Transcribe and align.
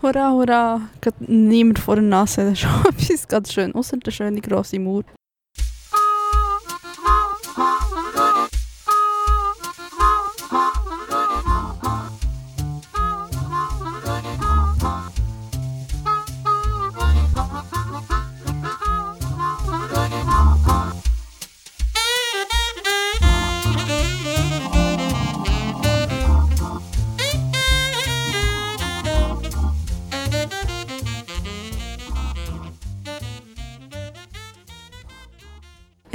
Hurra, 0.00 0.30
hurra! 0.30 0.80
Gerade 1.00 1.16
niemand 1.26 1.80
vor 1.80 1.96
der 1.96 2.04
Nase, 2.04 2.50
das 2.50 2.62
ist 2.62 2.64
etwas 2.88 3.28
ganz 3.28 3.52
schön. 3.52 3.74
Außer 3.74 3.96
der 3.96 4.12
schöne 4.12 4.40
grosse 4.40 4.78
Mauer. 4.78 5.02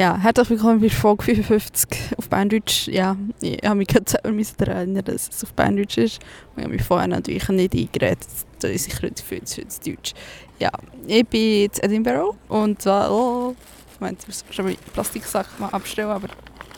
Ja, 0.03 0.17
herzlich 0.17 0.49
willkommen 0.49 0.81
bei 0.81 0.89
Folge 0.89 1.23
55 1.23 2.17
auf 2.17 2.27
Berndeutsch. 2.27 2.89
Ja, 2.89 3.15
ich 3.39 3.57
habe 3.63 3.75
mich 3.75 3.87
gerade 3.87 4.11
selber 4.11 4.67
erinnern, 4.67 5.05
dass 5.05 5.29
es 5.29 5.45
auf 5.45 5.53
Berndeutsch 5.53 5.97
ist. 5.97 6.19
Und 6.19 6.57
ich 6.57 6.63
habe 6.65 6.73
mich 6.75 6.83
vorher 6.83 7.07
natürlich 7.07 7.47
nicht 7.47 7.73
eingeredet, 7.73 8.27
da 8.59 8.67
ist 8.67 8.85
ich 8.85 9.01
heute 9.01 9.23
für 9.23 9.39
Deutsch. 9.39 10.13
Ja, 10.59 10.71
ich 11.07 11.25
bin 11.25 11.61
jetzt 11.61 11.81
Edinburgh 11.81 12.35
und 12.49 12.81
zwar, 12.81 13.09
oh, 13.13 13.55
Moment, 13.97 14.19
ich 14.23 14.27
muss 14.27 14.43
schon 14.51 14.65
mal 14.65 14.75
Plastiksack 14.91 15.47
mal 15.57 15.69
abstellen, 15.69 16.09
aber 16.09 16.27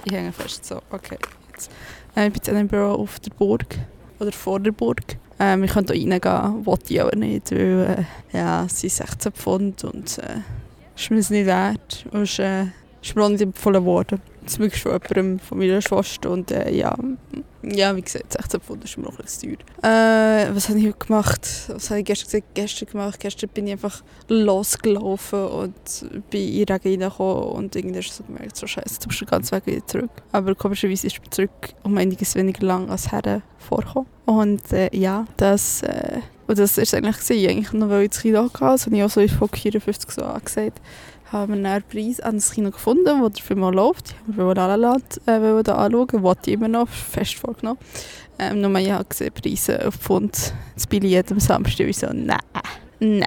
ich 0.03 0.13
hänge 0.13 0.31
fest. 0.31 0.63
So, 0.63 0.79
okay, 0.91 1.17
jetzt. 1.51 1.71
Äh, 2.15 2.27
ich 2.27 2.33
bin 2.33 2.43
in 2.43 2.55
Edinburgh 2.57 2.93
auf 2.93 3.19
der 3.21 3.31
Burg, 3.31 3.75
oder 4.19 4.33
vor 4.33 4.59
der 4.59 4.71
Burg. 4.71 5.01
Ähm, 5.39 5.63
ich 5.63 5.71
könnte 5.71 5.95
hier 5.95 6.11
reingehen, 6.11 6.63
wollte 6.63 6.93
ich 6.93 7.01
aber 7.01 7.15
nicht, 7.15 7.49
weil 7.49 8.05
äh, 8.31 8.37
ja, 8.37 8.65
es 8.65 8.81
sind 8.81 8.91
16 8.91 9.31
Pfund 9.31 9.83
und 9.83 10.19
äh, 10.19 10.41
ist 10.95 11.09
mir 11.09 11.17
nicht 11.17 11.47
wert. 11.47 12.05
Und, 12.11 12.37
äh, 12.37 12.67
ist 13.05 13.15
mir 13.15 13.23
auch 13.23 13.29
nicht 13.29 13.41
empfohlen 13.41 13.85
worden. 13.85 14.21
Zumindest 14.45 14.83
von 14.83 14.91
jemandem 14.91 15.39
von 15.39 15.57
meiner 15.57 15.81
Schwester. 15.81 16.29
Und 16.29 16.51
äh, 16.51 16.71
ja, 16.71 16.95
ja, 17.63 17.95
wie 17.95 18.01
gesagt, 18.01 18.33
16 18.33 18.61
Pfund 18.61 18.83
ist 18.83 18.97
mir 18.97 19.07
ein 19.07 19.15
bisschen 19.15 19.57
teuer. 19.57 19.89
Äh, 19.89 20.55
was 20.55 20.69
habe 20.69 20.79
ich 20.79 20.85
heute 20.85 20.97
gemacht? 20.99 21.41
Was 21.67 21.89
habe 21.89 21.99
ich 21.99 22.05
gestern 22.05 22.25
gesagt? 22.25 22.47
Gestern 22.53 22.89
gemacht. 22.89 23.19
Gestern 23.19 23.49
bin 23.49 23.67
ich 23.67 23.73
einfach 23.73 24.03
losgelaufen 24.27 25.45
und 25.45 25.73
bin 26.29 26.47
in 26.47 26.65
den 26.65 26.77
Regen 26.77 27.03
reingekommen 27.03 27.43
und 27.43 27.75
hast 27.75 28.19
du 28.19 28.23
gemerkt, 28.23 28.55
so 28.55 28.67
scheiße, 28.67 28.99
du 29.01 29.07
bist 29.07 29.21
den 29.21 29.27
ganzen 29.27 29.55
Weg 29.55 29.65
wieder 29.65 29.87
zurück. 29.87 30.11
Aber 30.31 30.53
komischerweise 30.53 31.07
ist 31.07 31.19
mir 31.19 31.29
zurück 31.29 31.73
um 31.83 31.97
einiges 31.97 32.35
weniger 32.35 32.65
lang 32.65 32.89
als 32.89 33.11
her 33.11 33.41
vorgekommen. 33.57 34.09
Und 34.25 34.71
äh, 34.73 34.89
ja, 34.95 35.25
das... 35.37 35.81
Äh, 35.83 36.19
und 36.47 36.59
das 36.59 36.77
war 36.77 36.83
es 36.83 36.93
eigentlich, 36.93 37.49
eigentlich 37.49 37.73
noch, 37.73 37.89
weil 37.89 38.03
ich 38.03 38.11
das 38.11 38.21
Kino 38.21 38.43
hatte. 38.43 38.59
Das 38.59 38.85
habe 38.85 38.95
ich 38.95 39.03
auch 39.03 39.09
so 39.09 39.19
in 39.19 39.29
Folge 39.29 39.57
54 39.57 40.11
so 40.11 40.21
angesagt 40.21 40.79
haben 41.31 41.63
wir 41.63 41.69
einen 41.69 41.83
Preis 41.83 42.19
an 42.19 42.35
das 42.35 42.51
Kino 42.51 42.71
gefunden, 42.71 43.05
der 43.05 43.29
dafür 43.29 43.55
mal 43.55 43.73
läuft. 43.73 44.15
Ich 44.29 44.37
wollte 44.37 44.61
La 44.61 44.75
La 44.75 44.75
Land 44.75 45.21
äh, 45.25 45.31
anschauen, 45.31 46.23
wollte 46.23 46.51
ich 46.51 46.55
immer 46.55 46.67
noch, 46.67 46.87
fest 46.87 47.35
vorgenommen. 47.35 47.79
Ähm, 48.37 48.61
nur 48.61 48.75
ich 48.79 48.91
habe 48.91 49.05
gesehen, 49.05 49.31
Preise 49.33 49.87
auf 49.87 49.95
Pfund, 49.95 50.53
das 50.73 50.87
Billett 50.87 51.31
am 51.31 51.39
Samstag, 51.39 51.87
ich 51.87 51.97
so, 51.97 52.07
nein, 52.11 52.37
nein. 52.99 53.25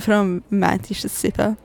Vor 0.00 0.14
allem 0.14 0.42
am 0.50 0.58
Montag 0.58 0.90
ist 0.90 1.04
es 1.04 1.20
sieben. 1.20 1.56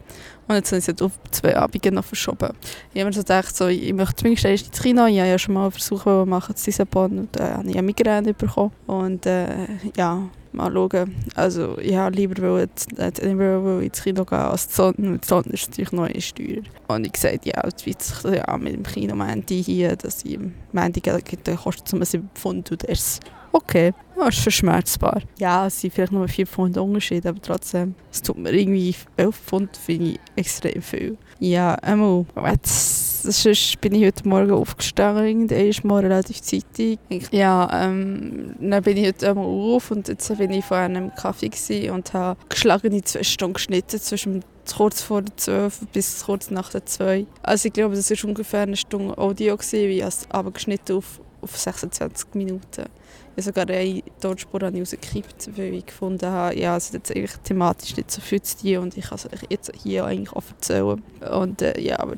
Und 0.48 0.56
jetzt 0.56 0.72
haben 0.72 0.81
sie 0.81 0.92
es 0.92 1.02
auf 1.02 1.11
zwei 1.30 1.56
Abende 1.56 1.92
noch 1.92 2.04
verschoben. 2.04 2.50
Ich 2.92 3.00
habe 3.00 3.09
mir 3.09 3.14
so 3.14 3.20
gedacht, 3.20 3.56
so, 3.56 3.67
ich 3.67 3.94
möchte 3.94 4.16
zumindest 4.16 4.45
ins 4.45 4.81
Kino. 4.81 5.06
Ich 5.06 5.20
habe 5.20 5.30
ja 5.30 5.38
schon 5.38 5.54
mal 5.54 5.64
einen 5.64 5.72
Versuch 5.72 6.26
machen 6.26 6.56
zu 6.56 6.66
Lissabon 6.66 7.20
und 7.20 7.36
da 7.36 7.48
äh, 7.48 7.54
habe 7.54 7.70
ich 7.70 7.78
eine 7.78 7.83
Migräne 7.83 8.33
bekommen. 8.33 8.72
Und 8.88 9.28
äh, 9.28 9.67
ja, 9.95 10.23
mal 10.53 10.72
schauen. 10.72 11.16
Also 11.36 11.78
ich 11.80 11.95
habe 11.95 12.16
lieber 12.16 12.67
Edinburgh 12.97 13.83
ins 13.83 14.03
Kino 14.03 14.25
gehen 14.25 14.39
als 14.39 14.67
die 14.67 14.73
Sonne. 14.73 15.19
Die 15.19 15.28
Sonne 15.28 15.53
ist 15.53 15.69
natürlich 15.69 15.92
noch 15.92 16.09
Steuer. 16.19 16.61
Und 16.88 17.05
ich 17.05 17.17
sagte, 17.17 17.50
ja, 17.50 17.64
wird 17.64 18.02
sich 18.02 18.23
ja, 18.23 18.58
mit 18.58 18.73
dem 18.73 18.83
Kino 18.83 19.16
Mandy 19.16 19.64
hier, 19.64 19.95
dass 19.95 20.23
ich 20.26 20.33
im 20.33 20.54
dann 20.73 21.58
kostet 21.58 21.88
es 21.88 21.93
um 21.93 22.04
7 22.04 22.30
Pfund 22.36 22.71
und 22.71 22.89
das 22.89 23.20
okay. 23.52 23.93
Das 24.15 24.36
ist 24.36 24.43
verschmerzbar. 24.43 25.21
Ja, 25.38 25.67
es 25.67 25.80
sind 25.80 25.93
vielleicht 25.93 26.11
nur 26.11 26.27
4 26.27 26.45
Pfund 26.45 26.77
Unterschied, 26.77 27.26
aber 27.26 27.42
trotzdem, 27.42 27.95
es 28.11 28.21
tut 28.21 28.38
mir 28.38 28.52
irgendwie 28.52 28.95
11 29.17 29.36
Pfund, 29.36 29.77
finde 29.77 30.11
ich 30.11 30.20
extrem 30.36 30.82
viel. 30.82 31.17
Ja, 31.39 31.76
einmal, 31.76 32.26
sonst 32.64 33.80
bin 33.80 33.95
ich 33.95 34.05
heute 34.05 34.27
Morgen 34.27 34.52
aufgestanden, 34.52 35.50
irgendwann 35.50 35.88
mal 35.88 36.02
relativ 36.02 36.42
zeitig. 36.42 37.00
Ja, 37.32 37.70
ähm, 37.86 38.55
dann 38.60 38.83
bin 38.83 38.98
ich 38.98 39.08
heute 39.08 39.30
einmal 39.30 39.45
auf 39.45 39.89
und 39.92 40.10
jetzt 40.10 40.38
bin 40.38 40.52
ich 40.52 40.66
vor 40.66 40.77
einem 40.77 41.14
Kaffee 41.16 41.89
und 41.92 42.14
habe 42.14 42.38
geschlagene 42.50 43.02
zwei 43.04 43.23
Stunden 43.23 43.54
geschnitten 43.54 44.00
zwischen 44.00 44.44
kurz 44.76 45.02
vor 45.02 45.22
der 45.22 45.36
12 45.38 45.88
bis 45.94 46.26
kurz 46.26 46.52
nach 46.52 46.72
der 46.72 46.86
2. 46.86 47.26
Also 47.42 47.67
ich 47.67 47.73
glaube, 47.73 47.95
das 47.95 48.11
war 48.11 48.30
ungefähr 48.30 48.61
eine 48.61 48.76
Stunde 48.76 49.17
Audio, 49.17 49.56
gewesen, 49.56 49.89
wie 49.89 50.02
es 50.02 50.27
aber 50.30 50.52
geschnitten 50.52 50.98
auf, 50.98 51.21
auf 51.42 51.58
26 51.58 52.33
Minuten. 52.33 52.86
Ich 53.36 53.45
habe 53.48 53.66
sogar 53.66 53.70
eine 53.70 54.04
Tonspur 54.20 54.61
rausgekippt, 54.61 55.58
weil 55.58 55.76
ich 55.76 55.86
gefunden 55.86 56.30
habe, 56.30 56.60
ja, 56.60 56.76
es 56.76 56.86
ist 56.86 56.94
jetzt 56.94 57.11
eigentlich 57.16 57.38
thematisch 57.44 57.95
nicht 57.95 58.11
so 58.11 58.22
viel 58.22 58.42
zu 58.42 58.58
tun 58.58 58.77
und 58.77 58.98
ich 58.98 59.05
kann 59.05 59.17
es 59.17 59.27
jetzt 59.50 59.72
hier 59.82 60.05
eigentlich 60.05 60.33
auch 60.33 60.44
erzählen. 60.50 61.02
Und 61.32 61.61
äh, 61.61 61.80
ja, 61.80 62.00
aber 62.00 62.16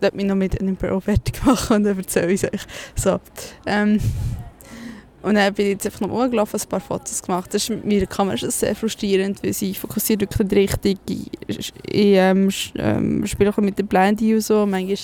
lass 0.00 0.12
mich 0.12 0.26
noch 0.26 0.34
mit 0.34 0.60
einem 0.60 0.76
Pro 0.76 1.00
fertig 1.00 1.42
machen 1.44 1.76
und 1.76 1.84
dann 1.84 1.98
erzähle 1.98 2.32
ich 2.32 2.42
es 2.42 2.52
euch. 2.52 2.66
So, 2.94 3.20
ähm, 3.66 4.00
und 5.22 5.34
dann 5.34 5.52
bin 5.52 5.66
ich 5.66 5.72
jetzt 5.72 5.86
einfach 5.86 6.00
noch 6.00 6.10
rumgelaufen, 6.10 6.58
ein 6.60 6.68
paar 6.68 6.80
Fotos 6.80 7.22
gemacht. 7.22 7.52
Das 7.52 7.62
ist 7.62 7.70
mit 7.70 7.84
meiner 7.84 8.06
Kamera 8.06 8.36
sehr 8.36 8.74
frustrierend, 8.74 9.42
weil 9.42 9.52
sie 9.52 9.74
fokussiert 9.74 10.20
wirklich 10.20 10.50
richtig. 10.52 10.98
Ich, 11.46 11.72
ich 11.84 12.14
ähm, 12.16 12.48
ähm, 12.76 13.26
spiele 13.26 13.50
auch 13.50 13.56
mit 13.58 13.78
der 13.78 13.82
Blind 13.82 14.22
und 14.22 14.40
so. 14.40 14.64
Manchmal 14.64 14.96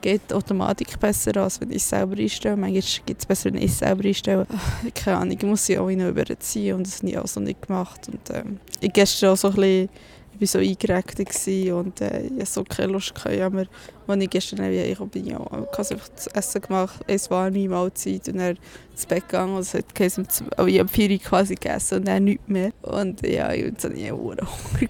geht 0.00 0.20
die 0.30 0.34
Automatik 0.34 1.00
besser, 1.00 1.36
als 1.38 1.60
wenn 1.60 1.70
ich 1.70 1.76
es 1.76 1.88
selber 1.88 2.16
einstelle. 2.16 2.56
Manchmal 2.56 2.82
geht 3.04 3.18
es 3.18 3.26
besser, 3.26 3.52
wenn 3.52 3.56
ich 3.56 3.72
es 3.72 3.78
selber 3.78 4.04
einstelle. 4.04 4.46
Keine 4.94 5.16
Ahnung, 5.16 5.36
ich 5.36 5.42
muss 5.42 5.66
sie 5.66 5.76
auch 5.78 5.90
noch 5.90 6.08
überziehen 6.08 6.76
und 6.76 6.86
das 6.86 6.98
habe 6.98 7.08
ich 7.08 7.18
auch 7.18 7.26
so 7.26 7.40
nicht 7.40 7.66
gemacht. 7.66 8.08
Und, 8.08 8.30
ähm, 8.32 8.60
ich 8.80 8.92
gestern 8.92 9.30
auch 9.30 9.36
so 9.36 9.48
ein 9.48 9.54
bisschen 9.54 9.88
ich 10.34 10.40
war 10.40 10.46
so 10.46 10.58
eingeregt 10.58 11.18
und 11.18 12.00
äh, 12.00 12.22
ich 12.22 12.32
hatte 12.32 12.46
so 12.46 12.64
keine 12.64 12.92
Lust. 12.92 13.14
Gehabt. 13.14 13.40
Aber 13.40 13.66
als 14.06 14.22
ich 14.22 14.30
gestern 14.30 14.60
heimgekommen 14.60 15.10
bin, 15.10 15.26
ich 15.26 15.36
auch, 15.36 15.46
ich 15.46 15.52
habe 15.52 15.78
einfach 15.78 16.08
das 16.08 16.26
Essen 16.28 16.62
gemacht, 16.62 17.00
es 17.06 17.30
war 17.30 17.50
meine 17.50 17.68
Mahlzeit 17.68 18.28
und 18.28 18.38
dann 18.38 18.58
ins 18.90 19.06
Bett 19.06 19.28
gegangen 19.28 19.54
und 19.54 19.60
es 19.60 19.74
hat 19.74 19.94
geheißen, 19.94 20.26
oh, 20.58 20.66
ich 20.66 20.78
habe 20.78 20.88
vier 20.88 21.18
quasi 21.18 21.54
gegessen 21.54 21.98
und 21.98 22.08
dann 22.08 22.24
nichts 22.24 22.48
mehr. 22.48 22.72
Und 22.82 23.26
ja, 23.26 23.52
ich 23.52 23.72
auch 24.12 24.18
Hunger 24.18 24.36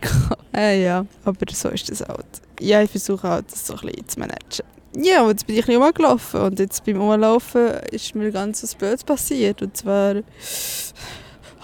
gehabt. 0.00 0.40
Äh, 0.56 0.84
ja, 0.84 1.04
aber 1.24 1.52
so 1.52 1.68
ist 1.70 1.90
das 1.90 2.02
halt. 2.02 2.24
Ja, 2.60 2.80
ich 2.80 2.88
versuche 2.88 3.28
halt, 3.28 3.50
das 3.50 3.66
so 3.66 3.74
ein 3.74 3.80
bisschen 3.80 4.08
zu 4.08 4.20
managen. 4.20 4.64
Ja, 4.96 5.22
und 5.22 5.30
jetzt 5.30 5.48
bin 5.48 5.56
ich 5.56 5.68
ein 5.68 5.82
rumgelaufen 5.82 6.40
und 6.42 6.60
jetzt 6.60 6.84
beim 6.84 7.00
Umlaufen 7.00 7.72
ist 7.90 8.14
mir 8.14 8.30
ganz 8.30 8.62
was 8.62 8.76
Blödes 8.76 9.02
passiert. 9.02 9.60
Und 9.62 9.76
zwar 9.76 10.22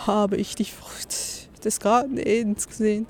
habe 0.07 0.37
ich 0.37 0.57
die 0.57 0.65
Frucht 0.65 1.15
des 1.65 1.79
Gartens 1.79 2.67
gesehen. 2.67 3.07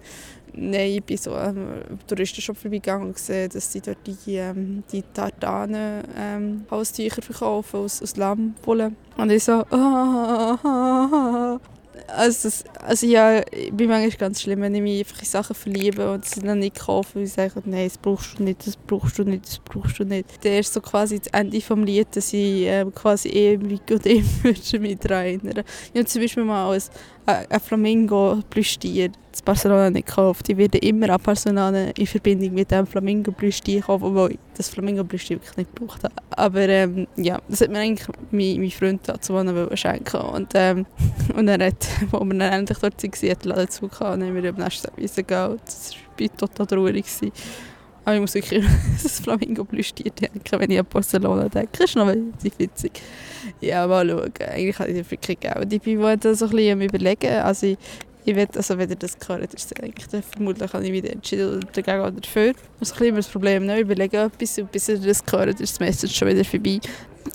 Nein, 0.55 0.91
ich 0.91 1.05
bin 1.05 1.17
so 1.17 1.35
am 1.35 1.57
ähm, 1.57 1.99
Touristenshop 2.07 2.57
vorbeigegangen 2.57 3.09
und 3.09 3.15
gesehen, 3.15 3.51
dass 3.51 3.73
sie 3.73 3.81
dort 3.81 3.99
die, 4.07 4.37
ähm, 4.37 4.83
die 4.93 5.03
Tartanen 5.03 6.05
ähm, 6.17 6.67
Haustücher 6.71 7.23
verkaufen 7.23 7.81
aus, 7.81 8.03
aus 8.03 8.17
Lammwolle. 8.17 8.93
Und 9.17 9.31
ich 9.31 9.45
so, 9.45 9.53
ah, 9.53 9.67
ah, 9.71 10.59
ah, 10.63 11.61
also, 12.09 12.49
das, 12.49 12.65
also 12.83 13.07
ja, 13.07 13.41
ich 13.51 13.73
bin 13.73 13.89
manchmal 13.89 14.11
ganz 14.17 14.43
schlimm, 14.43 14.61
wenn 14.61 14.75
ich 14.75 14.83
mich 14.83 15.01
einfach 15.01 15.21
in 15.21 15.27
Sachen 15.27 15.55
verliebe 15.55 16.13
und 16.13 16.25
sie 16.25 16.41
dann 16.41 16.59
nicht 16.59 16.79
kaufe, 16.79 17.17
weil 17.17 17.25
ich 17.25 17.33
sage, 17.33 17.63
nein, 17.65 17.89
das 17.89 17.99
brauchst 17.99 18.39
du 18.39 18.43
nicht, 18.43 18.67
das 18.67 18.77
brauchst 18.77 19.19
du 19.19 19.25
nicht, 19.25 19.47
das 19.47 19.59
brauchst 19.59 19.99
du 19.99 20.05
nicht. 20.05 20.45
Der 20.45 20.61
ist 20.61 20.73
so 20.73 20.81
quasi 20.81 21.19
das 21.19 21.29
Ende 21.29 21.61
vom 21.61 21.85
Lied, 21.85 22.09
dass 22.15 22.33
ich 22.33 22.67
äh, 22.67 22.85
quasi 22.95 23.29
ewig 23.29 23.83
und 23.91 24.07
immer 24.07 24.81
mich 24.81 24.99
daran 24.99 25.25
erinnere. 25.25 25.65
Ich 25.93 25.99
habe 25.99 26.07
zum 26.07 26.23
Beispiel 26.23 26.45
mal 26.45 26.73
ein, 26.73 26.83
ein 27.49 27.61
Flamingo 27.61 28.43
Plüschtier 28.51 29.07
in 29.07 29.13
Barcelona 29.45 29.91
nicht 29.91 30.07
gekauft. 30.07 30.49
Ich 30.49 30.57
werde 30.57 30.79
immer 30.79 31.11
an 31.11 31.21
Barcelona 31.23 31.91
in 31.91 32.07
Verbindung 32.07 32.55
mit 32.55 32.71
dem 32.71 32.87
Flamingo 32.87 33.33
Plüschtier 33.33 33.83
kaufen, 33.83 34.05
obwohl 34.05 34.33
ich 34.33 34.39
das 34.57 34.69
Flamingo 34.69 35.05
Plüschtier 35.05 35.37
wirklich 35.37 35.57
nicht 35.57 35.75
gebraucht 35.75 36.05
habe. 36.05 36.15
Aber 36.31 36.69
ähm, 36.69 37.07
ja, 37.17 37.41
das 37.49 37.61
hat 37.61 37.71
mir 37.71 37.79
eigentlich 37.79 38.09
mein, 38.31 38.61
mein 38.61 38.71
Freund 38.71 39.01
dazu 39.07 39.35
schenken 39.75 40.21
und, 40.21 40.53
ähm, 40.55 40.87
und 41.37 41.49
er 41.49 41.67
hat, 41.67 41.89
wo 42.11 42.21
wir 42.21 42.39
dann 42.39 42.53
endlich 42.53 42.79
dort 42.79 43.03
waren, 43.03 43.31
hat 43.31 43.45
er 43.45 43.49
Laden 43.49 43.69
zugehört 43.69 44.15
und 44.15 44.21
dann 44.21 44.29
haben 44.29 44.43
wir 44.43 44.51
am 44.51 44.57
nächsten 44.57 44.89
Tag 44.89 44.97
gehen. 44.97 45.61
Das 45.65 45.95
war 46.19 46.37
total 46.37 46.67
traurig. 46.67 47.05
Gewesen. 47.05 47.33
Aber 48.05 48.15
ich 48.15 48.21
muss 48.21 48.35
wirklich 48.35 48.65
das 49.03 49.21
Flamingo 49.21 49.65
Plüschtier 49.65 50.11
denken, 50.11 50.59
wenn 50.59 50.71
ich 50.71 50.79
an 50.79 50.87
Barcelona 50.89 51.49
denke. 51.49 51.85
Ist 51.85 51.97
noch 51.97 52.07
relativ 52.07 52.59
witzig. 52.59 53.01
Ja, 53.61 53.87
mal 53.87 54.09
schauen. 54.09 54.33
Eigentlich 54.41 54.79
habe 54.79 54.91
ich 54.91 55.11
wirklich 55.11 55.41
Geld. 55.41 55.73
Ich 55.73 55.83
bin 55.83 56.01
da 56.01 56.35
so 56.35 56.47
ein 56.47 56.51
bisschen 56.51 56.73
am 56.73 56.81
überlegen. 56.81 57.33
Also 57.41 57.67
ich, 57.67 57.79
ich 58.25 58.37
will, 58.37 58.49
also 58.55 58.79
wenn 58.79 58.91
ihr 58.91 58.97
das 58.97 59.19
gehört, 59.19 59.53
ist 59.55 59.83
eigentlich 59.83 60.09
dann 60.09 60.23
vermutlich 60.23 60.73
habe 60.73 60.85
ich 60.85 60.93
wieder 60.93 61.11
entschieden 61.11 61.65
dagegen 61.73 62.01
oder 62.01 62.13
dafür. 62.13 62.55
Das 62.79 62.93
ist 62.93 63.01
ein 63.01 63.15
das 63.15 63.29
Problem. 63.29 63.67
Ne? 63.67 63.77
Ich 63.77 63.83
überlege 63.83 64.19
etwas 64.19 64.59
und 64.59 64.73
bis 64.73 64.89
ihr 64.89 64.99
das 64.99 65.25
gehört, 65.25 65.61
ist 65.61 65.75
das 65.75 65.81
Message 65.81 66.17
schon 66.17 66.29
wieder 66.29 66.45
vorbei. 66.45 66.81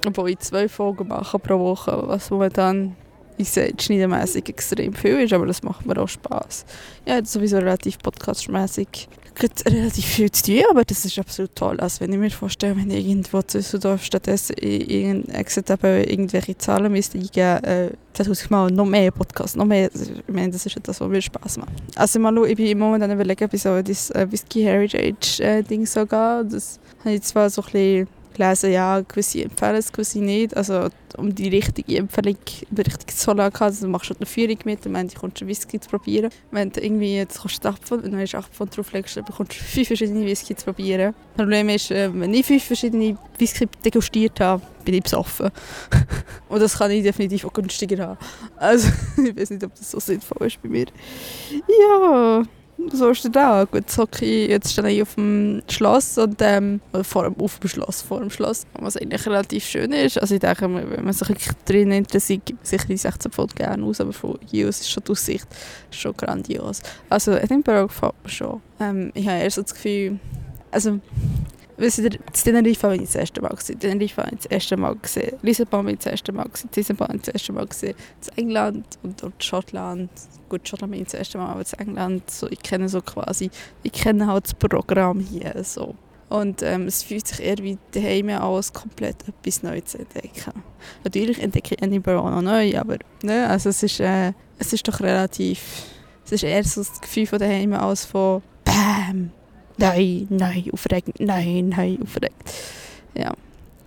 Obwohl 0.06 0.32
ich 0.32 0.40
zwei 0.40 0.68
Folgen 0.68 1.08
mache 1.08 1.38
pro 1.40 1.60
Woche, 1.60 2.04
was 2.08 2.30
momentan 2.30 2.96
ich 3.38 3.50
sehe, 3.50 3.74
schneidemässig 3.80 4.48
extrem 4.50 4.94
viel 4.94 5.20
ist, 5.22 5.34
aber 5.34 5.46
das 5.46 5.62
macht 5.62 5.86
mir 5.86 5.98
auch 5.98 6.08
Spass. 6.08 6.66
Ja, 7.06 7.24
sowieso 7.24 7.58
relativ 7.58 8.00
podcastmäßig 8.00 9.10
gibt 9.36 9.66
relativ 9.66 10.06
viel 10.06 10.32
zu 10.32 10.44
tun, 10.44 10.64
aber 10.72 10.84
das 10.84 11.06
ist 11.06 11.20
absolut 11.20 11.56
toll. 11.56 11.80
Also 11.80 12.02
wenn 12.02 12.14
ich 12.14 12.20
mir 12.20 12.30
vorstelle, 12.30 12.76
wenn 12.76 12.90
ich 12.90 13.06
irgendwo 13.06 13.42
Düsseldorf 13.42 14.04
stattdessen 14.04 14.54
in 14.54 15.28
Exit 15.30 15.70
irgendwelche 15.70 16.58
Zahlen 16.58 16.92
müsste 16.92 17.18
eingeben, 17.18 17.64
äh, 17.64 17.90
dann 18.14 18.28
muss 18.28 18.44
ich 18.44 18.50
mal 18.50 18.72
noch 18.72 18.86
mehr 18.86 19.12
Podcasts, 19.12 19.56
noch 19.56 19.66
mehr. 19.66 19.90
Also, 19.94 20.12
ich 20.12 20.34
meine, 20.34 20.52
das 20.52 20.66
ist 20.66 20.78
das, 20.84 21.02
was 21.02 21.10
mir 21.10 21.22
Spaß 21.22 21.58
macht. 21.58 21.74
Also 21.96 22.20
mal 22.20 22.36
ich 22.48 22.56
bin 22.56 22.68
im 22.68 22.80
Moment 22.80 23.04
an 23.04 23.12
überlegen, 23.12 23.52
wie 23.52 23.58
so 23.58 23.82
das 23.82 24.10
äh, 24.12 24.28
Whisky 24.30 24.64
Heritage 24.64 25.44
äh, 25.44 25.64
Ding 25.64 25.86
so 25.86 26.02
geht. 26.02 26.12
Das 26.12 26.80
habe 27.00 27.16
ich 27.16 27.22
zwar 27.22 27.50
so 27.50 27.62
ein 27.62 27.72
bisschen 27.72 28.08
gelesen, 28.36 28.72
ja, 28.72 29.02
gewisse 29.02 29.44
empfehlen 29.44 29.76
es, 29.76 29.92
gewisse 29.92 30.20
nicht. 30.20 30.56
Also 30.56 30.90
um 31.18 31.34
die 31.34 31.50
richtige 31.50 31.98
Empfehlung, 31.98 32.38
die 32.70 32.82
richtige 32.82 33.14
Zolle 33.14 33.52
zu 33.52 33.64
also, 33.64 33.86
du 33.86 33.92
machst 33.92 34.10
du 34.10 34.16
eine 34.16 34.26
Führung 34.26 34.58
mit 34.66 34.86
wenn 34.86 35.08
du 35.08 35.20
kommst 35.20 35.42
einen 35.42 35.50
Whisky 35.50 35.80
zu 35.80 35.90
probieren. 35.90 36.30
Wenn 36.52 36.72
du 36.72 36.82
irgendwie, 36.82 37.16
jetzt 37.16 37.40
kostet 37.40 37.66
8 37.66 37.84
Pfund, 37.84 38.04
wenn 38.04 38.12
du 38.12 38.38
8 38.38 38.54
Pfund 38.54 38.76
drauflegst, 38.76 39.18
dann 39.18 39.26
bekommst 39.26 39.54
du 39.54 39.64
fünf 39.64 39.88
verschiedene 39.88 40.26
Whisky 40.26 40.56
zu 40.56 40.66
probieren. 40.66 41.14
Das 41.36 41.44
Problem 41.44 41.70
ist, 41.70 41.92
äh, 41.92 42.10
wenn 42.14 42.34
ich 42.34 42.46
fünf 42.46 42.64
verschiedene 42.64 43.18
Whisky 43.38 43.68
degustiert 43.84 44.40
habe, 44.40 44.62
bin 44.84 44.96
ich 44.96 45.04
besoffen. 45.04 45.50
und 46.50 46.62
das 46.62 46.78
kann 46.78 46.92
ich 46.92 47.04
definitiv 47.04 47.46
auch 47.46 47.54
günstiger 47.54 48.08
haben. 48.08 48.20
Also 48.58 48.90
ich 49.24 49.36
weiß 49.36 49.52
nicht, 49.52 49.64
ob 49.64 49.74
das 49.76 49.92
so 49.92 50.00
sinnvoll 50.00 50.48
ist 50.48 50.62
bei 50.62 50.70
mir. 50.70 50.86
Ja 51.68 52.44
so 52.92 53.10
ist 53.10 53.26
es 53.26 53.32
da. 53.32 53.66
Jetzt, 53.74 54.00
ich, 54.22 54.50
jetzt 54.50 54.72
stehe 54.72 54.90
ich 54.90 55.02
auf 55.02 55.16
dem 55.16 55.62
Schloss 55.70 56.18
und 56.18 56.38
ähm, 56.42 56.82
vor 57.04 57.24
dem, 57.24 57.40
auf 57.40 57.60
dem 57.60 57.70
Schloss, 57.70 58.02
vor 58.02 58.20
dem 58.20 58.30
Schloss, 58.30 58.66
was 58.74 58.98
eigentlich 58.98 59.26
relativ 59.26 59.64
schön 59.66 59.92
ist. 59.92 60.20
Also 60.20 60.36
ich 60.36 60.42
denke, 60.42 60.62
wenn 60.62 61.04
man 61.04 61.14
sich 61.14 61.28
drin 61.66 61.92
interessiert, 61.92 62.46
gibt 62.46 62.60
man 62.60 62.66
sicher 62.66 62.88
die 62.88 62.98
16 62.98 63.32
Pfund 63.32 63.56
gerne 63.56 63.84
aus, 63.84 64.02
aber 64.02 64.14
von 64.14 64.38
hier 64.46 64.68
aus 64.68 64.82
ist 64.82 64.92
schon 64.92 65.04
die 65.04 65.12
Aussicht 65.12 65.48
schon 65.92 66.16
grandios. 66.16 66.82
Also 67.10 67.34
Edinburgh 67.34 67.88
gefällt 67.88 68.14
mir 68.24 68.30
schon. 68.30 68.62
Ähm, 68.80 69.12
ich 69.14 69.28
habe 69.28 69.40
eher 69.40 69.52
so 69.52 69.62
das 69.62 69.74
Gefühl, 69.74 70.20
also 70.72 71.00
Weißt 71.78 71.98
du, 71.98 72.10
das 72.10 72.44
Teneriffa 72.44 72.90
bin 72.90 73.02
ich 73.02 73.08
das 73.08 73.16
erste 73.16 73.42
Mal 73.42 73.54
gesehen. 73.54 73.80
Teneriffa 73.80 74.24
habe 74.24 74.36
ich 74.36 74.42
das 74.42 74.52
erste 74.52 74.78
Mal 74.78 74.96
gesehen. 74.96 75.38
Lissabon 75.42 75.86
bin 75.86 75.96
ich 75.96 76.00
das 76.00 76.12
erste 76.12 76.32
Mal 76.32 76.48
gesehen. 76.48 76.70
Lissabon 76.74 77.08
habe 77.08 77.18
ich 77.18 77.24
das 77.24 77.34
erste 77.34 77.54
Mal 77.54 77.68
gesehen. 77.68 77.96
Das 78.20 78.30
England 78.38 78.86
und 79.04 79.22
dort 79.22 79.44
Schottland. 79.44 80.10
Gut, 80.48 80.68
Schottland 80.68 80.92
bin 80.92 81.02
ich 81.02 81.08
das 81.08 81.16
erste 81.16 81.38
Mal, 81.38 81.50
aber 81.50 81.60
das 81.60 81.74
England, 81.74 82.32
so, 82.32 82.50
ich 82.50 82.60
kenne 82.62 82.88
so 82.88 83.02
quasi, 83.02 83.50
ich 83.84 83.92
kenne 83.92 84.28
halt 84.28 84.46
das 84.46 84.54
Programm 84.54 85.20
hier 85.20 85.54
so. 85.64 85.96
Und 86.30 86.64
ähm, 86.64 86.88
es 86.88 87.04
fühlt 87.04 87.28
sich 87.28 87.40
eher 87.40 87.58
wie 87.60 87.78
daheim 87.92 88.30
an, 88.30 88.42
als 88.42 88.74
komplett 88.74 89.18
etwas 89.28 89.62
Neues 89.62 89.86
zu 89.86 90.00
entdecken. 90.00 90.64
Natürlich 91.04 91.42
entdecke 91.42 91.76
ich 91.76 91.82
Edinburgh 91.82 92.20
auch 92.20 92.32
noch 92.32 92.42
neu, 92.42 92.78
aber 92.80 92.98
ne, 93.22 93.48
also 93.48 93.70
es 93.70 93.84
ist, 93.84 94.00
äh, 94.00 94.32
es 94.58 94.74
ist 94.74 94.88
doch 94.88 95.02
relativ, 95.02 95.62
es 96.26 96.32
ist 96.32 96.44
eher 96.44 96.64
so 96.64 96.82
das 96.82 97.00
Gefühl 97.02 97.28
von 97.28 97.40
daheim 97.40 97.74
als 97.74 98.06
von 98.06 98.42
BAM! 98.64 99.32
Nein, 99.78 100.28
nein, 100.30 100.66
aufregend, 100.72 101.20
nein, 101.20 101.70
nein, 101.70 102.00
aufregend. 102.02 102.36
Ja. 103.14 103.34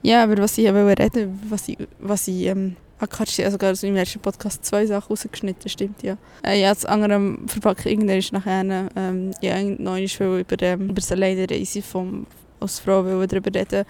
Ja, 0.03 0.23
aber 0.23 0.39
was 0.39 0.57
ich 0.59 0.73
wollte 0.73 1.03
reden, 1.03 1.41
was 1.49 1.69
ich, 1.69 1.77
was 1.99 2.29
ich 2.29 2.47
ähm, 2.47 2.77
Akatsch, 3.01 3.39
also 3.41 3.53
sogar 3.53 3.75
im 3.83 3.95
letzten 3.95 4.21
Podcast 4.21 4.65
zwei 4.65 4.87
Sachen 4.87 5.09
rausgeschnitten, 5.09 5.69
stimmt 5.69 6.03
ja. 6.03 6.17
Äh, 6.45 6.61
ja, 6.61 6.73
das 6.73 6.85
andere 6.85 7.37
verpacke 7.47 7.91
irgendwann 7.91 8.19
ist 8.19 8.33
nachher, 8.33 8.89
ähm, 8.97 9.33
ja, 9.41 9.63
noch 9.63 9.99
über, 9.99 10.63
ähm, 10.63 10.85
über 10.85 10.95
das 10.95 11.13
Alleinreise 11.13 11.83
vom, 11.83 12.27
als 12.61 12.81
Frau 12.81 13.03
darüber 13.03 13.55
reden. 13.55 13.85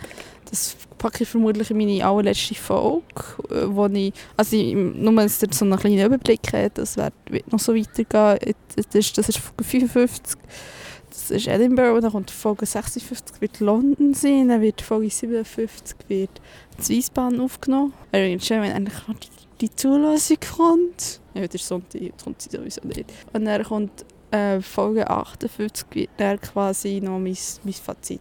Das 0.50 0.76
packe 0.96 1.24
ich 1.24 1.28
vermutlich 1.28 1.70
in 1.70 1.76
meine 1.78 2.04
allerletzte 2.04 2.54
Folge, 2.54 3.04
äh, 3.50 3.66
wo 3.66 3.86
ich, 3.86 4.12
also 4.36 4.56
ich, 4.56 4.74
nur 4.74 5.14
dass 5.14 5.42
ihr 5.42 5.48
so 5.52 5.64
einen 5.64 5.78
kleinen 5.78 6.04
Überblick 6.04 6.40
habt, 6.52 6.78
das 6.78 6.96
wird 6.96 7.52
noch 7.52 7.58
so 7.58 7.74
weitergehen, 7.74 8.54
das 8.76 8.86
ist, 8.94 9.18
das 9.18 9.28
ist 9.28 9.38
Folge 9.38 9.64
55 9.64 10.38
das 11.10 11.30
ist 11.30 11.46
Edinburgh, 11.46 12.00
dann 12.00 12.12
kommt 12.12 12.30
Folge 12.30 12.66
56 12.66 13.40
wird 13.40 13.60
London 13.60 14.14
sein, 14.14 14.48
dann 14.48 14.60
wird 14.60 14.80
Folge 14.80 15.10
57 15.10 15.96
wird 16.08 16.30
in 16.78 16.88
Wiesbaden 16.88 17.40
aufgenommen. 17.40 17.92
Wäre 18.12 18.40
schön, 18.40 18.62
wenn 18.62 18.72
endlich 18.72 19.06
noch 19.06 19.18
die, 19.18 19.28
die 19.60 19.74
Zulassung 19.74 20.38
kommt. 20.56 21.20
Ja, 21.34 21.46
das 21.46 21.54
ist 21.54 21.68
Sonntag, 21.68 22.00
kommt 22.22 22.42
sie 22.42 22.50
sowieso 22.50 22.86
nicht. 22.86 23.12
Und 23.32 23.44
dann 23.44 23.62
kommt 23.64 24.04
äh, 24.30 24.60
Folge 24.60 25.08
58 25.08 25.86
wird 25.94 26.10
dann 26.16 26.40
quasi 26.40 27.00
noch 27.00 27.18
mein, 27.18 27.36
mein 27.64 27.72
Fazit. 27.74 28.20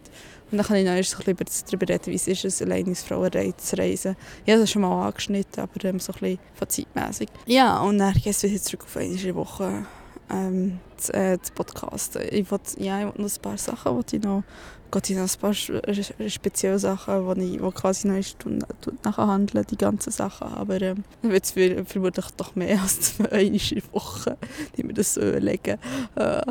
Und 0.50 0.56
dann 0.56 0.66
kann 0.66 0.76
ich 0.76 0.86
noch 0.86 0.92
erst 0.92 1.14
ein 1.14 1.36
bisschen 1.36 1.66
darüber 1.66 1.92
reden, 1.92 2.06
wie 2.06 2.14
es 2.14 2.26
ist, 2.26 2.44
als 2.44 2.62
alleine 2.62 2.88
als 2.88 3.02
Frau 3.02 3.28
zu 3.28 3.76
reisen. 3.76 4.16
Habe 4.46 4.60
das 4.60 4.70
schon 4.70 4.82
mal 4.82 5.06
angeschnitten, 5.06 5.62
aber 5.62 5.84
ähm, 5.84 6.00
so 6.00 6.12
ein 6.12 6.20
bisschen 6.20 6.38
fazitmäßig. 6.54 7.28
Ja, 7.46 7.80
und 7.80 7.98
dann 7.98 8.14
geht 8.14 8.26
es 8.26 8.42
wieder 8.42 8.62
zurück 8.62 8.84
auf 8.84 8.96
eine 8.96 9.34
Woche 9.34 9.86
ähm, 10.30 10.80
zu, 10.96 11.12
äh, 11.14 11.38
zu 11.40 11.52
podcasten. 11.52 12.22
Ich 12.30 12.50
wollte 12.50 12.82
ja, 12.82 13.04
noch 13.04 13.16
ein 13.16 13.42
paar 13.42 13.58
Sachen, 13.58 13.94
wollte 13.94 14.16
ich 14.16 14.22
noch, 14.22 14.42
Gott, 14.90 15.08
ich 15.10 15.16
noch 15.16 15.28
ein 15.28 15.40
paar 15.40 15.54
spezielle 15.54 16.78
Sachen, 16.78 17.34
die 17.40 17.56
ich 17.56 17.62
wo 17.62 17.70
quasi 17.70 18.08
noch 18.08 18.14
eine 18.14 18.22
Stunde 18.22 18.66
nachhandeln, 19.04 19.66
die 19.70 19.76
ganzen 19.76 20.10
Sachen. 20.10 20.48
Aber 20.48 20.80
ähm, 20.80 21.04
dann 21.22 21.32
wird 21.32 21.44
es 21.44 21.52
vermutlich 21.90 22.26
doch 22.36 22.54
mehr 22.54 22.80
als 22.80 23.00
zwei 23.16 23.50
Wochen, 23.92 24.34
die 24.76 24.84
mir 24.84 24.94
das 24.94 25.14
so 25.14 25.20
überlegen. 25.20 25.78
Äh, 26.14 26.42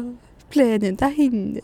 Pläne 0.50 0.94
dahin. 0.94 1.62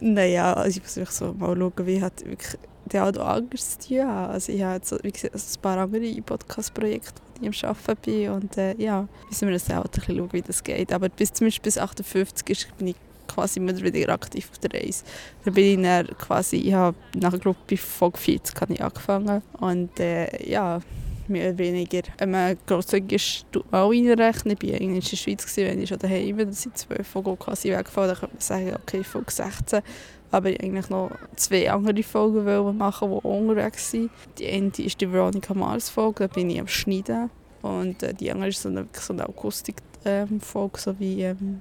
Naja, 0.00 0.54
also 0.54 0.78
ich 0.78 0.82
muss 0.82 0.96
wirklich 0.96 1.16
so 1.16 1.34
mal 1.34 1.54
schauen, 1.54 1.86
wie 1.86 2.00
hat 2.00 2.24
wirklich 2.24 2.58
der 2.86 3.04
auch 3.04 3.16
anders 3.16 3.78
zu 3.78 3.88
tun. 3.88 4.00
Also 4.00 4.52
ich 4.52 4.62
habe 4.62 4.76
jetzt, 4.76 5.04
wie 5.04 5.12
gesagt, 5.12 5.34
ein 5.34 5.62
paar 5.62 5.78
andere 5.78 6.22
Podcast-Projekte, 6.22 7.20
die 7.40 7.46
am 7.46 7.70
Arbeiten 7.70 8.00
bin 8.02 8.30
und 8.30 8.56
äh, 8.56 8.74
ja, 8.76 9.06
müssen 9.28 9.48
wir 9.48 9.54
das 9.54 9.70
auch 9.70 9.84
ein 9.84 9.90
bisschen 9.90 10.16
schauen, 10.16 10.32
wie 10.32 10.42
das 10.42 10.62
geht. 10.62 10.92
Aber 10.92 11.08
bis 11.08 11.32
zumindest 11.32 11.62
bis 11.62 11.78
58 11.78 12.48
ist, 12.50 12.76
bin 12.78 12.88
ich 12.88 12.96
quasi 13.26 13.60
immer 13.60 13.76
wieder 13.76 14.12
aktiv 14.12 14.48
auf 14.50 14.58
der 14.58 14.72
Reise. 14.72 15.04
Dann 15.44 15.54
bin 15.54 15.80
ich 15.80 15.86
dann 15.86 16.06
quasi, 16.18 16.56
ich 16.56 16.72
habe 16.72 16.96
nach 17.14 17.30
der 17.30 17.40
Gruppe 17.40 17.76
Folge 17.76 18.18
40 18.18 18.60
habe 18.60 18.72
ich 18.72 18.82
angefangen 18.82 19.42
und 19.60 20.00
äh, 20.00 20.50
ja, 20.50 20.80
mehr 21.28 21.50
oder 21.50 21.58
weniger. 21.58 22.02
Wenn 22.18 22.30
man 22.30 22.56
grosszügig 22.66 23.12
ist, 23.12 23.46
tut 23.52 23.70
man 23.70 23.82
auch 23.82 23.90
reinrechnen. 23.90 24.56
Ich 24.60 24.72
war 24.72 24.80
in 24.80 24.94
der 24.94 25.02
Schweiz, 25.02 25.44
gewesen, 25.44 25.70
wenn 25.70 25.82
ich 25.82 25.88
schon 25.88 25.98
daheim 25.98 26.36
bin, 26.36 26.52
sind 26.52 26.76
zwölf 26.76 27.06
Folgen 27.06 27.38
quasi 27.38 27.70
weggefallen. 27.70 28.08
Dann 28.08 28.18
könnte 28.18 28.34
man 28.34 28.40
sagen, 28.40 28.76
okay, 28.82 29.04
Folge 29.04 29.30
16 29.30 29.82
aber 30.30 30.50
ich 30.50 30.60
eigentlich 30.62 30.90
noch 30.90 31.10
zwei 31.36 31.70
andere 31.70 32.02
Folgen 32.02 32.76
machen, 32.76 33.10
die 33.10 33.26
unterwegs 33.26 33.90
sind. 33.90 34.10
Die 34.38 34.48
eine 34.48 34.70
ist 34.78 35.00
die 35.00 35.10
Veronica 35.10 35.54
Mars 35.54 35.88
Folge, 35.88 36.28
da 36.28 36.34
bin 36.34 36.50
ich 36.50 36.60
am 36.60 36.68
Schneiden. 36.68 37.30
Und 37.62 38.02
äh, 38.02 38.14
die 38.14 38.30
andere 38.30 38.48
ist 38.48 38.62
so 38.62 38.68
eine, 38.68 38.86
so 38.92 39.12
eine 39.12 39.28
Akustik-Folge, 39.28 40.30
ähm, 40.30 40.40
so 40.76 40.98
wie 40.98 41.22
ähm, 41.22 41.60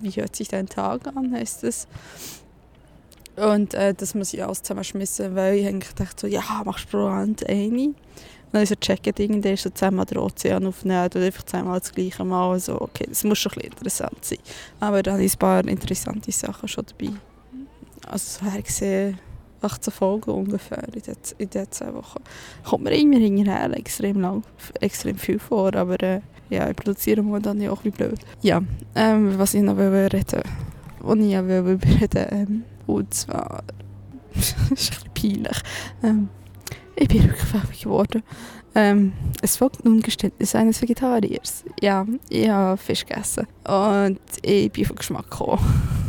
«Wie 0.00 0.10
hört 0.10 0.36
sich 0.36 0.48
dein 0.48 0.66
Tag 0.66 1.06
an?» 1.06 1.32
heisst 1.32 1.62
das. 1.62 1.88
Und 3.36 3.74
äh, 3.74 3.92
das 3.94 4.14
muss 4.14 4.32
ich 4.32 4.42
alles 4.42 4.62
zusammenschmissen, 4.62 5.34
weil 5.34 5.56
ich 5.56 5.66
eigentlich 5.66 5.94
dachte 5.94 6.22
so, 6.22 6.26
ja, 6.26 6.42
machst 6.64 6.86
du 6.92 6.98
pro 6.98 7.10
Hand 7.10 7.46
eine. 7.48 7.88
Und 7.88 7.94
dann 8.52 8.62
ist 8.62 8.70
so 8.70 8.76
gecheckt, 8.76 9.18
irgendwie 9.18 9.56
so 9.56 9.68
zusammen 9.70 10.06
den 10.06 10.18
Ozean 10.18 10.66
aufnehmen 10.66 11.06
oder 11.06 11.24
einfach 11.24 11.42
zweimal 11.42 11.80
das 11.80 11.92
gleiche 11.92 12.24
Mal. 12.24 12.52
Also, 12.52 12.80
okay, 12.80 13.06
das 13.08 13.24
muss 13.24 13.38
schon 13.38 13.52
ein 13.52 13.56
bisschen 13.56 13.72
interessant 13.72 14.24
sein. 14.24 14.38
Aber 14.80 15.02
da 15.02 15.12
habe 15.12 15.24
ich 15.24 15.34
ein 15.34 15.38
paar 15.38 15.66
interessante 15.66 16.32
Sachen 16.32 16.68
schon 16.68 16.86
dabei. 16.86 17.12
Also 18.06 18.44
so 18.44 18.62
gesehen 18.62 19.18
18 19.62 19.92
Folgen 19.92 20.30
ungefähr 20.30 20.84
in 20.84 20.92
diesen 20.92 21.50
den 21.50 21.70
zwei 21.70 21.92
Wochen. 21.94 22.22
Kommt 22.64 22.84
mir 22.84 22.92
immer 22.92 23.18
hinterher 23.18 23.76
extrem 23.76 24.20
lang, 24.20 24.42
extrem 24.80 25.16
viel 25.16 25.38
vor, 25.38 25.74
aber 25.74 26.00
äh, 26.02 26.20
ja, 26.50 26.68
ich 26.68 26.76
produziere 26.76 27.22
momentan 27.22 27.60
ja 27.60 27.70
auch 27.70 27.84
wie 27.84 27.90
blöd. 27.90 28.18
Ja, 28.42 28.62
ähm, 28.94 29.38
was 29.38 29.54
ich 29.54 29.62
noch 29.62 29.76
will 29.76 30.08
reden 30.12 30.42
was 31.00 31.18
ich 31.18 31.32
will 31.36 31.78
reden 32.00 32.26
ähm, 32.30 32.64
und 32.86 33.12
zwar, 33.14 33.62
das 34.34 34.48
ist 34.48 34.56
ein 34.58 34.68
bisschen 34.70 35.14
peinlich, 35.14 35.62
ähm, 36.02 36.28
ich 36.96 37.08
bin 37.08 37.22
rückfällig 37.22 37.82
geworden. 37.82 38.22
Ähm, 38.74 39.12
es 39.42 39.56
folgt 39.56 39.84
nun 39.84 40.02
Geständnis 40.02 40.54
eines 40.54 40.82
Vegetariers. 40.82 41.64
Ja, 41.80 42.06
ich 42.28 42.48
habe 42.48 42.76
Fisch 42.76 43.06
gegessen 43.06 43.46
und 43.66 44.20
ich 44.42 44.70
bin 44.72 44.84
von 44.84 44.96
Geschmack 44.96 45.30
gekommen 45.30 45.62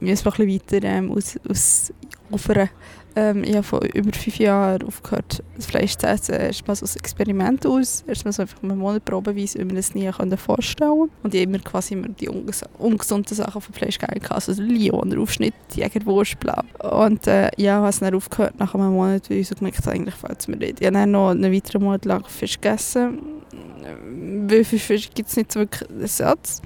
mich 0.00 0.24
noch 0.24 0.38
ein 0.38 0.46
bisschen 0.46 0.80
weiter 0.80 0.86
ähm, 0.86 1.12
aus, 1.12 1.38
aus 1.48 1.92
offern. 2.30 2.68
Ähm, 3.16 3.42
ich 3.42 3.54
habe 3.54 3.62
vor 3.62 3.82
über 3.82 4.12
fünf 4.12 4.38
Jahren 4.38 4.82
aufgehört, 4.82 5.42
das 5.56 5.66
Fleisch 5.66 5.96
zu 5.96 6.06
essen. 6.06 6.34
Erstmal 6.34 6.76
so 6.76 6.86
ein 6.86 6.96
Experiment 6.96 7.66
aus. 7.66 8.04
Erstmal 8.06 8.32
so 8.32 8.42
einfach 8.42 8.62
einen 8.62 8.78
Monat 8.78 9.04
probeweise, 9.04 9.58
weil 9.58 9.70
wir 9.70 9.76
das 9.76 9.94
nie 9.94 10.08
vorstellen 10.36 10.90
konnte. 10.90 11.14
Und 11.22 11.34
ich 11.34 11.40
habe 11.40 11.50
immer 11.50 11.58
quasi 11.58 11.94
immer 11.94 12.08
die 12.08 12.28
unges 12.28 12.62
ungesunden 12.78 13.34
Sachen 13.34 13.60
vom 13.60 13.74
Fleisch 13.74 13.98
gegeben. 13.98 14.24
Also 14.28 14.52
Lion, 14.62 15.18
Aufschnitt, 15.18 15.54
Jägerwurst, 15.74 16.38
bla. 16.38 16.62
Und 16.80 17.26
äh, 17.26 17.50
ja, 17.56 17.76
habe 17.76 17.88
es 17.88 17.98
dann 17.98 18.14
aufgehört 18.14 18.58
nach 18.58 18.74
einem 18.74 18.92
Monat, 18.92 19.30
weil 19.30 19.38
ich 19.38 19.48
so 19.48 19.54
gemerkt 19.54 19.78
habe, 19.78 19.92
eigentlich 19.92 20.14
fällt 20.14 20.40
es 20.40 20.48
mir 20.48 20.56
nicht. 20.56 20.80
Ich 20.80 20.86
habe 20.86 20.94
dann 20.94 21.10
noch 21.10 21.30
einen 21.30 21.52
weiteren 21.52 21.82
Monat 21.82 22.04
lang 22.04 22.24
Fisch 22.26 22.60
gegessen. 22.60 23.18
Weil 24.46 24.64
für 24.64 24.78
Fisch 24.78 25.10
gibt 25.12 25.30
es 25.30 25.36
nicht 25.36 25.54
wirklich 25.54 25.88
Ersatz 26.00 26.60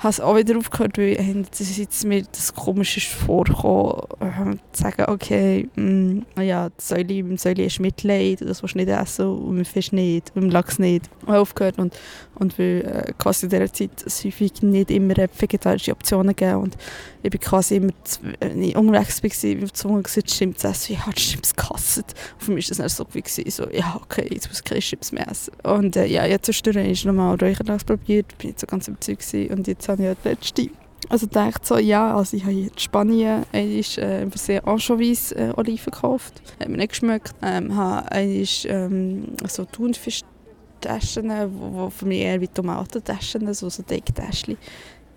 habe 0.00 0.10
es 0.10 0.20
auch 0.20 0.34
wieder 0.34 0.56
aufgehört, 0.56 0.96
weil 0.96 1.44
es 1.52 1.76
jetzt 1.76 2.04
mir 2.06 2.22
das 2.22 2.54
komisch 2.54 2.96
ist 2.96 3.08
vorgekommen, 3.08 4.02
äh, 4.20 4.56
zu 4.72 4.82
sagen, 4.82 5.04
okay, 5.08 5.68
mh, 5.76 6.22
mm, 6.36 6.40
ja, 6.40 6.70
das 6.70 6.88
Säule, 6.88 7.14
im 7.14 7.36
Säule 7.36 7.64
ist 7.64 7.80
Mitleid, 7.80 8.40
das 8.40 8.62
willst 8.62 8.74
du 8.74 8.78
nicht 8.78 8.88
essen 8.88 9.26
und 9.26 9.58
im 9.58 9.64
Fisch 9.66 9.92
nicht, 9.92 10.32
und 10.34 10.44
im 10.44 10.50
Lachs 10.50 10.78
nicht. 10.78 11.10
Ich 11.20 11.28
habe 11.28 11.40
aufgehört 11.40 11.78
und, 11.78 11.94
und 12.36 12.58
weil 12.58 12.80
äh, 13.08 13.12
quasi 13.18 13.44
in 13.46 13.50
dieser 13.50 13.72
Zeit 13.72 13.90
häufig 14.24 14.62
nicht 14.62 14.90
immer 14.90 15.14
vegetarische 15.14 15.92
Optionen 15.92 16.34
gegeben 16.34 16.62
und 16.62 16.78
ich 17.22 17.30
bin 17.30 17.40
quasi 17.40 17.76
immer, 17.76 17.92
ich 18.40 18.76
unterwegs 18.76 19.22
war, 19.22 19.50
ich 19.50 19.60
gezwungen 19.60 20.02
gewesen, 20.02 20.24
Chips 20.24 20.62
zu 20.62 20.68
essen, 20.68 20.96
ja, 20.96 21.12
Chips 21.12 21.54
gehasst. 21.54 22.14
für 22.38 22.52
mich 22.52 22.66
war 22.66 22.68
das 22.70 22.78
dann 22.78 22.88
so 22.88 23.04
gewesen, 23.04 23.50
so, 23.50 23.68
ja, 23.70 24.00
okay, 24.02 24.26
jetzt 24.32 24.48
muss 24.48 24.60
ich 24.60 24.64
keine 24.64 24.80
Chips 24.80 25.12
mehr 25.12 25.28
essen. 25.30 25.52
Und 25.62 25.96
äh, 25.96 26.06
ja, 26.06 26.24
jetzt 26.24 26.46
zwischendurch 26.46 27.04
nochmal 27.04 27.36
Räucherlachs 27.36 27.84
probiert, 27.84 28.38
bin 28.38 28.48
nicht 28.48 28.60
so 28.60 28.66
ganz 28.66 28.88
überzeugt 28.88 29.30
gewesen. 29.30 29.52
und 29.52 29.66
jetzt 29.66 29.89
habe 29.90 30.02
ich 30.02 30.24
ja 30.24 30.34
die 30.56 30.70
also 31.08 31.26
dachte 31.26 31.66
so, 31.66 31.78
ja, 31.78 32.16
also 32.16 32.36
ich 32.36 32.44
habe 32.44 32.54
in 32.54 32.70
Spanien 32.76 33.44
einmal 33.52 33.98
äh, 33.98 34.26
sehr 34.34 34.68
Anchovies 34.68 35.32
äh, 35.32 35.52
Oliven 35.56 35.90
gekauft. 35.90 36.40
Hat 36.60 36.68
mir 36.68 36.76
nicht 36.76 36.90
geschmeckt. 36.90 37.34
Ähm, 37.42 37.74
habe 37.74 38.12
einmal 38.12 38.46
ähm, 38.66 39.24
so 39.48 39.64
Thunfischtaschen, 39.64 41.30
die 41.30 41.90
für 41.90 42.06
mich 42.06 42.20
eher 42.20 42.40
wie 42.40 42.46
Tomatentaschen, 42.46 43.52
so, 43.54 43.68
so 43.68 43.82
Decktäschchen 43.82 44.56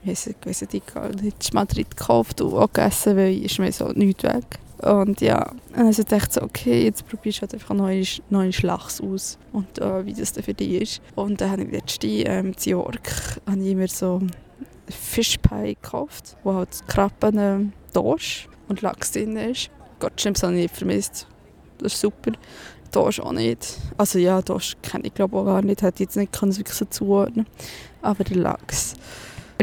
ich 0.05 0.35
weiß 0.45 0.61
nicht, 0.61 0.73
ich 0.73 0.95
habe 0.95 1.17
in 1.17 1.33
Madrid 1.53 1.89
gekauft 1.95 2.41
und 2.41 2.53
auch 2.53 2.71
gegessen, 2.71 3.15
weil 3.15 3.43
ist 3.43 3.59
mir 3.59 3.71
so 3.71 3.87
nichts 3.89 4.23
weg. 4.23 4.59
Und 4.81 5.21
ja, 5.21 5.53
also 5.73 6.03
dachte 6.03 6.33
so, 6.33 6.41
okay, 6.41 6.83
jetzt 6.83 7.07
probierst 7.07 7.37
du 7.37 7.41
halt 7.43 7.53
einfach 7.53 7.73
neue, 7.73 8.03
neue 8.29 8.51
Lachs 8.63 8.99
aus 8.99 9.37
und 9.53 9.79
äh, 9.79 10.05
wie 10.05 10.13
das 10.13 10.33
dann 10.33 10.43
für 10.43 10.53
dich 10.53 10.81
ist. 10.81 11.01
Und 11.15 11.39
dann 11.39 11.51
habe 11.51 11.63
ich 11.63 11.71
letzte 11.71 12.07
ähm, 12.07 12.47
in 12.47 12.71
York 12.71 13.09
habe 13.47 13.61
ich 13.61 13.75
mir 13.75 13.87
so 13.87 14.21
Fischpie 14.89 15.75
gekauft, 15.75 16.37
wo 16.43 16.53
halt 16.53 16.69
Krabben, 16.87 17.37
äh, 17.37 17.59
Dorsch 17.93 18.47
und 18.67 18.81
Lachs 18.81 19.11
drin 19.11 19.37
ist. 19.37 19.69
Gott, 19.99 20.15
Chips 20.17 20.43
habe 20.43 20.53
ich 20.53 20.63
nicht 20.63 20.75
vermisst. 20.75 21.27
Das 21.79 21.93
ist 21.93 22.01
super. 22.01 22.31
Dorsch 22.91 23.19
auch 23.19 23.31
nicht. 23.31 23.77
Also 23.97 24.19
ja, 24.19 24.41
Dorsch 24.41 24.75
kenne 24.81 25.07
ich 25.07 25.13
glaube 25.13 25.37
auch 25.37 25.45
gar 25.45 25.61
nicht, 25.61 25.81
hätte 25.81 25.95
ich 25.95 26.07
jetzt 26.07 26.17
nicht 26.17 26.31
können, 26.31 26.55
wirklich 26.55 26.77
so 26.77 26.85
zuordnen 26.85 27.47
Aber 28.01 28.23
der 28.23 28.37
Lachs 28.37 28.95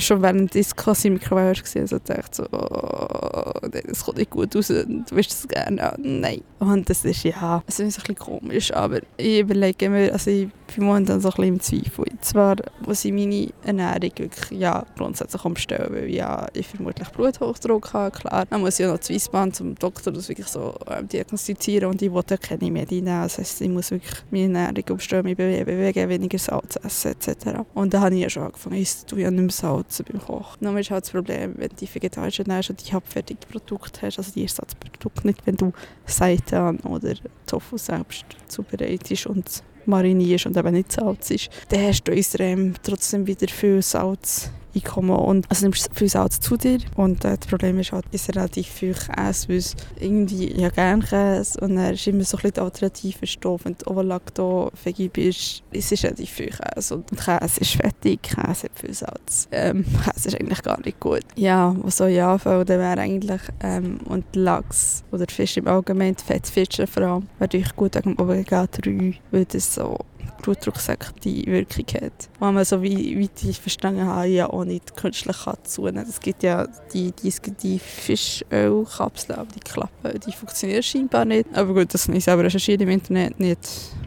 schon 0.00 0.22
während 0.22 0.54
des 0.54 0.74
quasi 0.74 1.08
im 1.08 1.14
Mikrowelle 1.14 1.54
gesehen 1.54 1.82
also 1.82 1.98
dachte 1.98 2.28
so, 2.32 2.44
oh, 2.52 3.52
das 3.70 4.04
kommt 4.04 4.18
nicht 4.18 4.30
gut 4.30 4.54
raus, 4.54 4.68
du 4.68 5.04
willst 5.10 5.32
das 5.32 5.48
gerne, 5.48 5.92
oh, 5.92 6.00
nein. 6.02 6.42
Und 6.58 6.88
das 6.90 7.04
ist 7.04 7.24
ja, 7.24 7.62
es 7.66 7.80
ist 7.80 7.98
ein 7.98 8.00
bisschen 8.00 8.16
komisch, 8.16 8.72
aber 8.72 9.00
ich 9.16 9.40
überlege 9.40 9.88
mir, 9.88 10.12
also 10.12 10.30
ich 10.30 10.48
bin 10.74 10.84
momentan 10.84 11.20
so 11.20 11.28
ein 11.28 11.34
bisschen 11.34 11.54
im 11.54 11.60
Zweifel. 11.60 12.04
Zwar 12.20 12.56
muss 12.86 13.04
ich 13.04 13.12
meine 13.12 13.48
Ernährung 13.64 14.12
wirklich 14.16 14.60
ja, 14.60 14.84
grundsätzlich 14.96 15.44
umstellen, 15.44 15.92
weil 15.92 16.10
ja, 16.10 16.46
ich 16.52 16.66
vermutlich 16.66 17.08
Bluthochdruck 17.08 17.92
habe, 17.92 18.10
klar. 18.10 18.46
Dann 18.48 18.60
muss 18.60 18.78
ich 18.78 18.86
auch 18.86 18.92
noch 18.92 19.00
zu 19.00 19.14
Weissbahn 19.14 19.52
zum 19.52 19.74
Doktor 19.74 20.12
das 20.12 20.28
wirklich 20.28 20.46
so 20.46 20.74
ähm, 20.88 21.08
diagnostizieren 21.08 21.90
und 21.90 22.02
ich 22.02 22.10
wollte 22.10 22.38
keine 22.38 22.70
Medien 22.70 23.04
nehmen. 23.04 23.22
Das 23.22 23.38
heisst, 23.38 23.60
ich 23.60 23.68
muss 23.68 23.90
wirklich 23.90 24.12
meine 24.30 24.58
Ernährung 24.58 24.90
umstellen, 24.90 25.24
mich 25.24 25.36
bewegen, 25.36 26.08
weniger 26.08 26.38
Salz 26.38 26.78
essen 26.82 27.12
etc. 27.12 27.60
Und 27.74 27.94
da 27.94 28.00
habe 28.00 28.14
ich 28.14 28.22
ja 28.22 28.30
schon 28.30 28.44
angefangen, 28.44 28.76
ich 28.76 29.04
tue 29.06 29.20
ja 29.20 29.30
nicht 29.30 29.40
mehr 29.40 29.50
Salz 29.50 29.89
beim 29.98 30.20
Kochen. 30.20 30.64
Dann 30.64 30.76
ist 30.76 30.90
halt 30.90 31.04
das 31.04 31.10
Problem, 31.10 31.54
wenn 31.56 31.68
du 31.68 31.86
vegetarisch 31.94 32.38
ernährst 32.38 32.70
und 32.70 32.86
die 32.86 32.92
halbfertige 32.92 33.46
Produkte 33.46 34.02
hast, 34.02 34.18
also 34.18 34.32
die 34.32 34.42
Ersatzprodukte, 34.42 35.26
nicht 35.26 35.46
wenn 35.46 35.56
du 35.56 35.72
Seitan 36.06 36.78
oder 36.80 37.14
Tofu 37.46 37.76
selbst 37.76 38.24
zubereitest 38.48 39.26
und 39.26 39.62
marinierst 39.86 40.46
und 40.46 40.56
eben 40.56 40.72
nicht 40.72 40.92
Salz 40.92 41.30
ist, 41.30 41.50
dann 41.68 41.82
hast 41.82 42.04
du 42.04 42.12
extrem 42.12 42.74
trotzdem 42.82 43.26
wieder 43.26 43.48
viel 43.48 43.82
Salz 43.82 44.50
Einkommen 44.74 45.16
und 45.16 45.50
also 45.50 45.64
nimmst 45.64 45.90
viel 45.94 46.08
Salz 46.08 46.40
zu 46.40 46.56
dir. 46.56 46.78
Und 46.96 47.24
äh, 47.24 47.36
das 47.36 47.46
Problem 47.46 47.78
ist 47.78 47.92
halt, 47.92 48.04
dass 48.12 48.28
relativ 48.28 48.66
viel 48.66 48.94
Käse, 48.94 49.48
weil 49.48 49.62
irgendwie 50.00 50.52
ja 50.60 50.68
gerne 50.68 51.02
Käse. 51.02 51.60
Und 51.60 51.76
dann 51.76 51.94
ist 51.94 52.06
immer 52.06 52.24
so 52.24 52.36
ein 52.36 52.42
bisschen 52.42 52.54
der 52.54 52.64
alternative 52.64 53.26
Stoff, 53.26 53.64
wenn 53.64 53.76
du 53.78 53.90
Overlacto-Veggie 53.90 55.08
bist, 55.08 55.62
es 55.72 55.92
ist 55.92 56.04
relativ 56.04 56.30
viel 56.30 56.50
Käse. 56.50 56.96
Und 56.96 57.10
Käse 57.10 57.60
ist 57.60 57.72
fettig, 57.72 58.22
Käse 58.22 58.64
hat 58.64 58.78
viel 58.78 58.94
Salz. 58.94 59.48
Ähm, 59.52 59.84
Käse 59.84 60.28
ist 60.28 60.40
eigentlich 60.40 60.62
gar 60.62 60.80
nicht 60.84 61.00
gut. 61.00 61.24
Ja, 61.36 61.74
was 61.82 61.96
soll 61.96 62.10
ich 62.10 62.22
anfangen, 62.22 62.64
dann 62.66 62.78
wäre 62.78 63.00
eigentlich 63.00 63.40
ähm, 63.62 63.98
und 64.04 64.24
Lachs 64.34 65.04
oder 65.10 65.26
Fisch 65.28 65.56
im 65.56 65.66
Allgemeinen, 65.66 66.16
Fettfische 66.16 66.86
vor 66.86 67.02
allem, 67.02 67.22
wäre 67.22 67.40
natürlich 67.40 67.76
gut 67.76 67.94
wegen 67.96 68.20
Omega-3, 68.20 69.16
weil 69.30 69.44
das 69.44 69.74
so 69.74 69.98
blutdrucksenkende 70.30 71.46
Wirkung 71.46 71.86
hat. 72.02 72.28
Wenn 72.38 72.54
man 72.54 72.64
so 72.64 72.82
wie, 72.82 73.18
wie 73.18 73.48
ich 73.48 73.60
verstanden 73.60 74.06
habe, 74.06 74.28
ja 74.28 74.48
auch 74.48 74.64
nicht 74.64 74.96
künstlich 74.96 75.36
zunehmen 75.64 76.06
Es 76.08 76.20
gibt 76.20 76.42
ja 76.42 76.66
die, 76.92 77.12
die, 77.12 77.32
die 77.62 77.78
Fischölkapseln, 77.78 79.38
aber 79.38 79.48
die 79.52 79.60
Klappen, 79.60 80.20
die 80.20 80.32
funktionieren 80.32 80.82
scheinbar 80.82 81.24
nicht. 81.24 81.46
Aber 81.54 81.74
gut, 81.74 81.92
das 81.92 82.06
habe 82.06 82.16
ich 82.16 82.24
selber 82.24 82.44
recherchiert 82.44 82.80
im 82.82 82.88
Internet, 82.88 83.38
nicht 83.38 83.60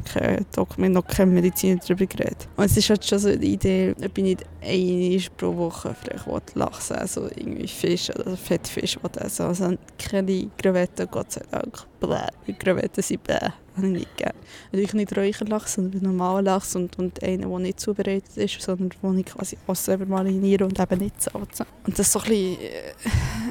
kein 0.06 0.46
Dokument, 0.56 0.94
noch 0.94 1.08
keine 1.08 1.32
Medizin 1.32 1.80
darüber 1.80 2.06
geredet. 2.06 2.48
Und 2.56 2.65
es 2.65 2.77
ist 2.77 2.89
halt 2.89 3.06
schon 3.06 3.20
so 3.20 3.36
die 3.36 3.53
Idee, 3.53 3.96
ob 4.03 4.18
ich 4.18 4.24
nicht 4.24 4.46
einmal 4.62 5.22
pro 5.38 5.56
Woche 5.56 5.96
vielleicht 6.01 6.56
Lachs 6.56 6.92
essen, 6.92 7.00
also 7.00 7.30
irgendwie 7.36 7.68
Fisch 7.68 8.10
oder 8.10 8.36
Fettfisch 8.38 8.98
essen. 9.20 9.46
Also 9.46 9.77
keine 9.98 10.50
Krevetten, 10.58 11.08
Gott 11.10 11.32
sei 11.32 11.42
Dank. 11.51 11.86
Bläh. 12.00 12.53
Krevetten 12.60 13.03
sind 13.03 13.24
bläh 13.24 13.51
habe 13.77 13.88
ich 13.88 13.94
nicht 13.94 14.18
gerne. 14.18 14.36
Natürlich 14.72 14.94
nicht 14.94 15.18
Räucherlachs, 15.18 15.74
sondern 15.74 16.01
normalen 16.01 16.46
Lachs 16.46 16.75
und, 16.75 16.98
und 17.00 17.24
einen, 17.24 17.50
der 17.50 17.60
nicht 17.60 17.80
zubereitet 17.80 18.38
ist, 18.38 18.62
sondern 18.62 18.89
den 18.89 19.20
ich 19.20 19.25
quasi 19.25 19.58
auch 19.68 19.75
selber 19.75 20.06
mariniere 20.06 20.65
und 20.65 20.80
eben 20.80 21.00
nicht 21.00 21.22
salze. 21.22 21.65
Und 21.86 21.98
das 21.98 22.12
so 22.12 22.20
ein 22.20 22.30
bisschen, 22.30 22.62
äh, 22.62 22.94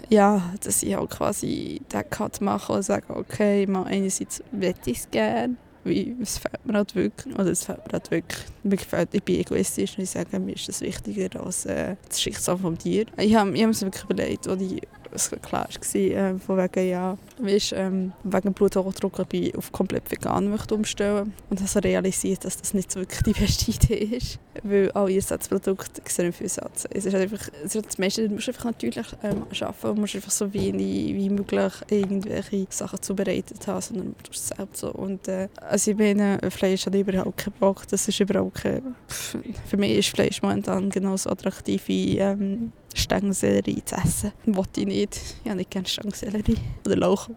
ja, 0.08 0.52
dass 0.62 0.82
ich 0.82 0.96
auch 0.96 1.08
quasi 1.08 1.80
den 1.92 2.10
Cut 2.10 2.40
mache 2.40 2.72
und 2.72 2.82
sage, 2.82 3.14
okay, 3.14 3.66
mal 3.66 3.84
einerseits 3.84 4.42
möchte 4.52 4.90
ich 4.90 4.98
es 4.98 5.10
gerne, 5.10 5.56
wie, 5.84 6.16
es 6.20 6.38
fällt 6.38 6.64
mir 6.64 6.74
halt 6.74 6.94
wirklich, 6.94 7.34
oder 7.34 7.46
es 7.50 7.64
fällt 7.64 7.84
mir 7.86 7.92
halt 7.92 8.10
wirklich, 8.10 8.44
mir 8.62 8.76
gefällt, 8.76 9.08
ich 9.12 9.22
bin 9.22 9.40
egoistisch 9.40 9.96
und 9.98 10.04
ich 10.04 10.10
sage, 10.10 10.38
mir 10.38 10.54
ist 10.54 10.68
das 10.68 10.80
wichtiger 10.80 11.44
als 11.44 11.66
äh, 11.66 11.96
das 12.08 12.20
Schicksal 12.20 12.56
vom 12.56 12.78
Tier. 12.78 13.06
Ich 13.16 13.34
habe 13.34 13.50
ich 13.56 13.62
hab 13.62 13.70
mir 13.70 13.80
wirklich 13.80 14.04
überlegt, 14.04 14.48
als 14.48 14.62
ich 14.62 14.80
es 15.14 15.30
klar 15.42 15.68
war, 15.68 16.00
äh, 16.00 16.38
von 16.38 16.58
wegen, 16.58 16.88
ja, 16.88 17.18
weißt, 17.38 17.74
ähm, 17.76 18.12
wegen 18.24 18.52
Bluthochdruck 18.52 19.26
ich 19.32 19.56
auf 19.56 19.72
komplett 19.72 20.10
vegan 20.10 20.50
möchte 20.50 20.74
umstellen. 20.74 21.32
Und 21.50 21.60
habe 21.60 21.68
so 21.68 21.78
realisiert, 21.80 22.44
dass 22.44 22.56
das 22.56 22.74
nicht 22.74 22.90
so 22.90 23.00
wirklich 23.00 23.22
die 23.22 23.32
beste 23.32 23.70
Idee 23.94 24.16
ist, 24.16 24.38
weil 24.62 24.90
alle 24.92 25.14
Ersatzprodukte 25.14 26.00
extrem 26.00 26.32
viel 26.32 26.48
Satz 26.48 26.86
Es 26.90 27.06
ist 27.06 27.14
einfach, 27.14 27.48
es 27.64 27.74
ist 27.74 27.86
das 27.86 27.98
meiste, 27.98 28.28
du 28.28 28.34
musst 28.34 28.48
einfach 28.48 28.64
natürlich 28.64 29.06
ähm, 29.22 29.44
arbeiten, 29.60 29.94
du 29.94 30.00
musst 30.00 30.14
einfach 30.14 30.30
so 30.30 30.52
wenig 30.52 31.14
wie 31.14 31.30
möglich 31.30 31.72
irgendwelche 31.90 32.66
Sachen 32.70 33.02
zubereitet 33.02 33.66
haben, 33.66 33.80
sondern 33.80 34.14
du 34.22 34.30
es 34.30 34.48
selbst 34.48 34.80
so. 34.80 34.92
Und 34.92 35.28
äh, 35.28 35.48
also 35.60 35.90
ich 35.90 35.96
meine, 35.96 36.38
Fleisch 36.50 36.86
hat 36.86 36.94
überhaupt 36.94 37.38
keinen 37.38 37.54
Bock, 37.58 37.86
das 37.88 38.08
ist 38.08 38.20
überhaupt 38.20 38.54
kein, 38.62 38.94
für 39.08 39.76
mich 39.76 39.98
ist 39.98 40.08
Fleisch 40.08 40.42
momentan 40.42 40.90
genauso 40.90 41.30
attraktiv 41.30 41.88
wie 41.88 42.18
ähm, 42.18 42.72
Stangensellerie 42.94 43.82
zu 43.84 43.96
essen. 43.96 44.32
Wollte 44.46 44.80
ich 44.80 44.86
nicht. 44.86 45.20
Ich 45.42 45.50
habe 45.50 45.56
nicht 45.56 45.70
gerne 45.70 45.88
Stangensellerie. 45.88 46.56
Oder 46.86 46.96
Lauch. 46.96 47.28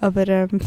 Aber 0.00 0.28
ähm, 0.28 0.60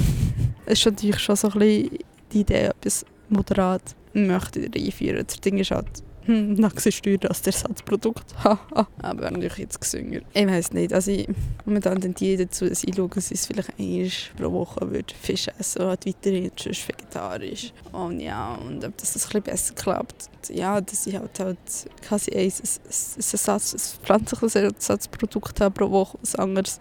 es 0.66 0.80
ist 0.80 0.86
natürlich 0.86 1.20
schon 1.20 1.36
so 1.36 1.50
ein 1.50 1.60
bisschen 1.60 2.00
die 2.32 2.42
Idee, 2.42 2.66
etwas 2.66 3.06
moderat 3.30 3.96
möchte 4.14 4.70
einführen. 4.74 5.26
Das 5.26 5.40
Ding 5.40 5.58
ist 5.58 5.72
halt, 5.72 6.04
hm, 6.34 6.54
Nachsesteuer 6.56 7.20
als 7.28 7.46
Ersatzprodukt. 7.46 8.36
Aber 8.44 9.22
wäre 9.22 9.32
natürlich 9.32 9.58
jetzt 9.58 9.80
gesünger. 9.80 10.20
Ich 10.34 10.48
weiß 10.48 10.74
nicht. 10.74 10.94
Also 10.94 11.12
ich, 11.12 11.28
momentan 11.66 12.02
tendiere 12.02 12.46
dazu, 12.46 12.68
dass 12.68 12.84
ich 12.84 12.96
schaue, 12.96 13.10
dass 13.10 13.32
ich 13.32 13.40
vielleicht 13.40 13.80
einmal 13.80 14.10
pro 14.38 14.52
Woche 14.52 14.92
würde 14.92 15.14
Fisch 15.20 15.48
essen 15.58 15.86
halt 15.86 16.06
weiterhin 16.06 16.52
sonst 16.58 16.88
vegetarisch. 16.88 17.74
Und 17.92 18.20
ja, 18.20 18.56
und 18.56 18.84
ob 18.84 18.98
das, 18.98 19.14
das 19.14 19.26
ein 19.26 19.28
bisschen 19.28 19.44
besser 19.44 19.74
klappt. 19.74 20.30
Ja, 20.50 20.80
dass 20.82 21.08
ich 21.08 21.16
halt, 21.16 21.40
halt 21.40 21.58
quasi 22.06 22.32
ein, 22.32 22.40
ein, 22.40 22.52
ein, 22.52 23.24
Ersatz, 23.32 23.74
ein 23.74 24.06
pflanzliches 24.06 24.56
Ersatzprodukt 24.56 25.62
habe 25.62 25.74
pro 25.74 25.92
Woche, 25.92 26.18
was 26.22 26.36
anderes 26.36 26.80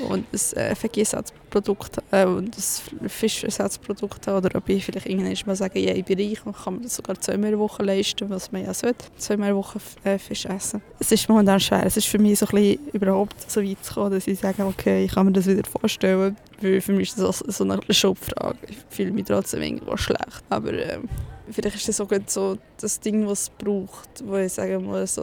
und 0.00 0.26
ein 0.32 0.58
äh, 0.58 0.74
Vergiersatzprodukt 0.74 1.98
äh, 2.10 2.24
und 2.24 2.56
ein 2.56 3.08
Fischersatzprodukt 3.08 4.28
oder 4.28 4.56
ob 4.56 4.68
ich 4.68 4.84
vielleicht 4.84 5.06
irgendwann 5.06 5.36
mal 5.46 5.56
sage, 5.56 5.80
ja, 5.80 5.94
ich 5.94 6.04
bin 6.04 6.18
reich 6.18 6.44
und 6.44 6.56
kann 6.56 6.76
mir 6.76 6.82
das 6.82 6.96
sogar 6.96 7.20
zweimal 7.20 7.46
in 7.46 7.52
der 7.52 7.58
Woche 7.58 7.82
leisten, 7.82 8.28
was 8.30 8.52
man 8.52 8.64
ja 8.64 8.74
sollte, 8.74 9.06
zweimal 9.16 9.48
in 9.48 9.54
der 9.54 9.62
Woche 9.62 9.78
äh, 10.04 10.18
Fisch 10.18 10.46
essen. 10.46 10.82
Es 10.98 11.12
ist 11.12 11.28
momentan 11.28 11.60
schwer. 11.60 11.84
Es 11.84 11.96
ist 11.96 12.06
für 12.06 12.18
mich 12.18 12.38
so 12.38 12.46
ein 12.46 12.54
bisschen 12.54 12.86
überhaupt 12.92 13.50
so 13.50 13.62
weit 13.62 13.84
zu 13.84 13.94
kommen, 13.94 14.12
dass 14.12 14.26
ich 14.26 14.38
sage, 14.38 14.64
okay, 14.64 15.04
ich 15.04 15.12
kann 15.12 15.26
mir 15.26 15.32
das 15.32 15.46
wieder 15.46 15.68
vorstellen, 15.68 16.36
weil 16.60 16.80
für 16.80 16.92
mich 16.92 17.10
ist 17.10 17.18
das 17.18 17.38
so 17.38 17.64
eine 17.64 17.80
Schubfrage. 17.90 18.58
Ich 18.68 18.76
fühle 18.90 19.12
mich 19.12 19.24
trotzdem 19.24 19.62
irgendwo 19.62 19.96
schlecht, 19.96 20.42
aber 20.48 20.72
ähm, 20.72 21.08
vielleicht 21.50 21.76
ist 21.76 21.88
das 21.88 22.00
auch 22.00 22.10
so 22.26 22.56
das 22.80 23.00
Ding, 23.00 23.26
was 23.26 23.42
es 23.42 23.50
braucht, 23.50 24.24
wo 24.24 24.36
ich 24.36 24.52
sagen 24.52 24.84
muss, 24.84 25.14
so, 25.14 25.22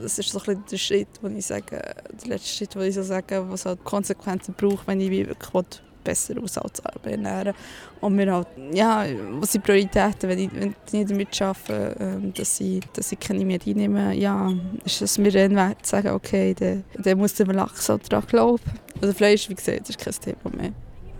das 0.00 0.18
ist 0.18 0.30
so 0.30 0.40
ein 0.46 0.64
der 0.70 0.76
Schritt, 0.76 1.08
wo 1.20 1.28
ich 1.28 1.46
sage, 1.46 1.64
der 1.70 2.28
letzte 2.28 2.48
Schritt, 2.48 2.76
wo 2.76 2.80
ich 2.80 2.94
so 2.94 3.02
sage, 3.02 3.44
was 3.48 3.66
halt 3.66 3.84
Konsequenzen 3.84 4.54
braucht, 4.56 4.86
wenn 4.86 5.00
ich 5.00 5.10
wirklich 5.10 5.80
besser 6.02 6.34
aus 6.42 6.58
als 6.58 6.80
ernähren. 7.04 7.54
Und 8.00 8.16
wir 8.16 8.32
halt, 8.32 8.48
ja, 8.72 9.04
was 9.32 9.52
sind 9.52 9.64
Prioritäten, 9.64 10.28
wenn 10.28 10.38
ich, 10.38 10.50
wenn 10.54 10.74
ich 10.86 10.92
nicht 10.92 11.10
damit 11.10 11.42
arbeite, 11.42 11.96
ähm, 12.00 12.32
dass, 12.34 12.60
ich, 12.60 12.80
dass 12.94 13.12
ich 13.12 13.20
keine 13.20 13.44
mehr 13.44 13.58
reinnehme, 13.64 14.14
ja, 14.14 14.52
ist 14.84 15.02
es 15.02 15.18
mir 15.18 15.30
dann 15.30 15.54
wert 15.54 15.84
zu 15.84 15.90
sagen, 15.90 16.08
okay, 16.08 16.54
dann, 16.58 16.84
dann 16.94 17.18
muss 17.18 17.34
der 17.34 17.46
Lachs 17.46 17.88
halt 17.88 18.10
daran 18.10 18.26
glauben. 18.26 18.62
Also 19.00 19.14
Fleisch, 19.14 19.48
wie 19.48 19.54
gesagt, 19.54 19.88
ist 19.88 19.98
kein 19.98 20.14
Thema 20.14 20.56
mehr. 20.56 20.72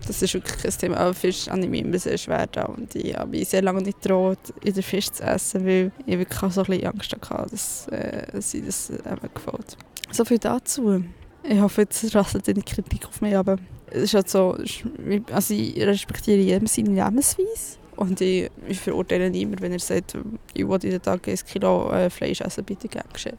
Das 0.07 0.21
ist 0.21 0.33
wirklich 0.33 0.57
kein 0.57 0.71
Thema. 0.71 0.97
Aber 0.97 1.13
Fisch 1.13 1.47
habe 1.47 1.61
ich 1.61 1.69
mir 1.69 1.81
immer 1.81 1.99
sehr 1.99 2.17
schwer 2.17 2.47
da 2.47 2.65
und 2.65 2.95
ich 2.95 3.15
habe 3.15 3.29
mich 3.29 3.49
sehr 3.49 3.61
lange 3.61 3.81
nicht 3.81 4.01
getraut, 4.01 4.39
den 4.63 4.83
Fisch 4.83 5.11
zu 5.11 5.23
essen, 5.23 5.65
weil 5.65 5.91
ich 6.05 6.17
wirklich 6.17 6.43
auch 6.43 6.51
so 6.51 6.61
ein 6.61 6.67
bisschen 6.67 6.87
Angst 6.87 7.13
hatte, 7.13 7.51
dass, 7.51 7.87
äh, 7.89 8.37
ich 8.37 8.65
das 8.65 8.89
eben 8.89 9.33
gefällt. 9.33 9.77
So 10.11 10.25
viel 10.25 10.39
dazu. 10.39 11.03
Ich 11.43 11.59
hoffe, 11.59 11.81
jetzt 11.81 12.15
rasselt 12.15 12.47
nicht 12.47 12.67
Kritik 12.67 13.07
auf 13.07 13.21
mich, 13.21 13.35
aber 13.35 13.57
es 13.89 14.03
ist 14.03 14.13
halt 14.13 14.29
so, 14.29 14.57
also 15.31 15.53
ich 15.53 15.77
respektiere 15.77 16.37
jedem 16.37 16.67
seine 16.67 16.89
Lebensweise. 16.89 17.77
Und 17.95 18.19
ich, 18.21 18.49
ich 18.67 18.79
verurteile 18.79 19.29
niemanden, 19.29 19.61
wenn 19.61 19.73
er 19.73 19.79
sagt, 19.79 20.17
ich 20.53 20.67
will 20.67 20.79
jeden 20.81 21.01
Tag 21.01 21.27
ein 21.27 21.35
Kilo 21.35 21.91
äh, 21.91 22.09
Fleisch 22.09 22.41
essen, 22.41 22.63
bitte 22.63 22.87
gerne 22.87 23.09
geschehen. 23.13 23.37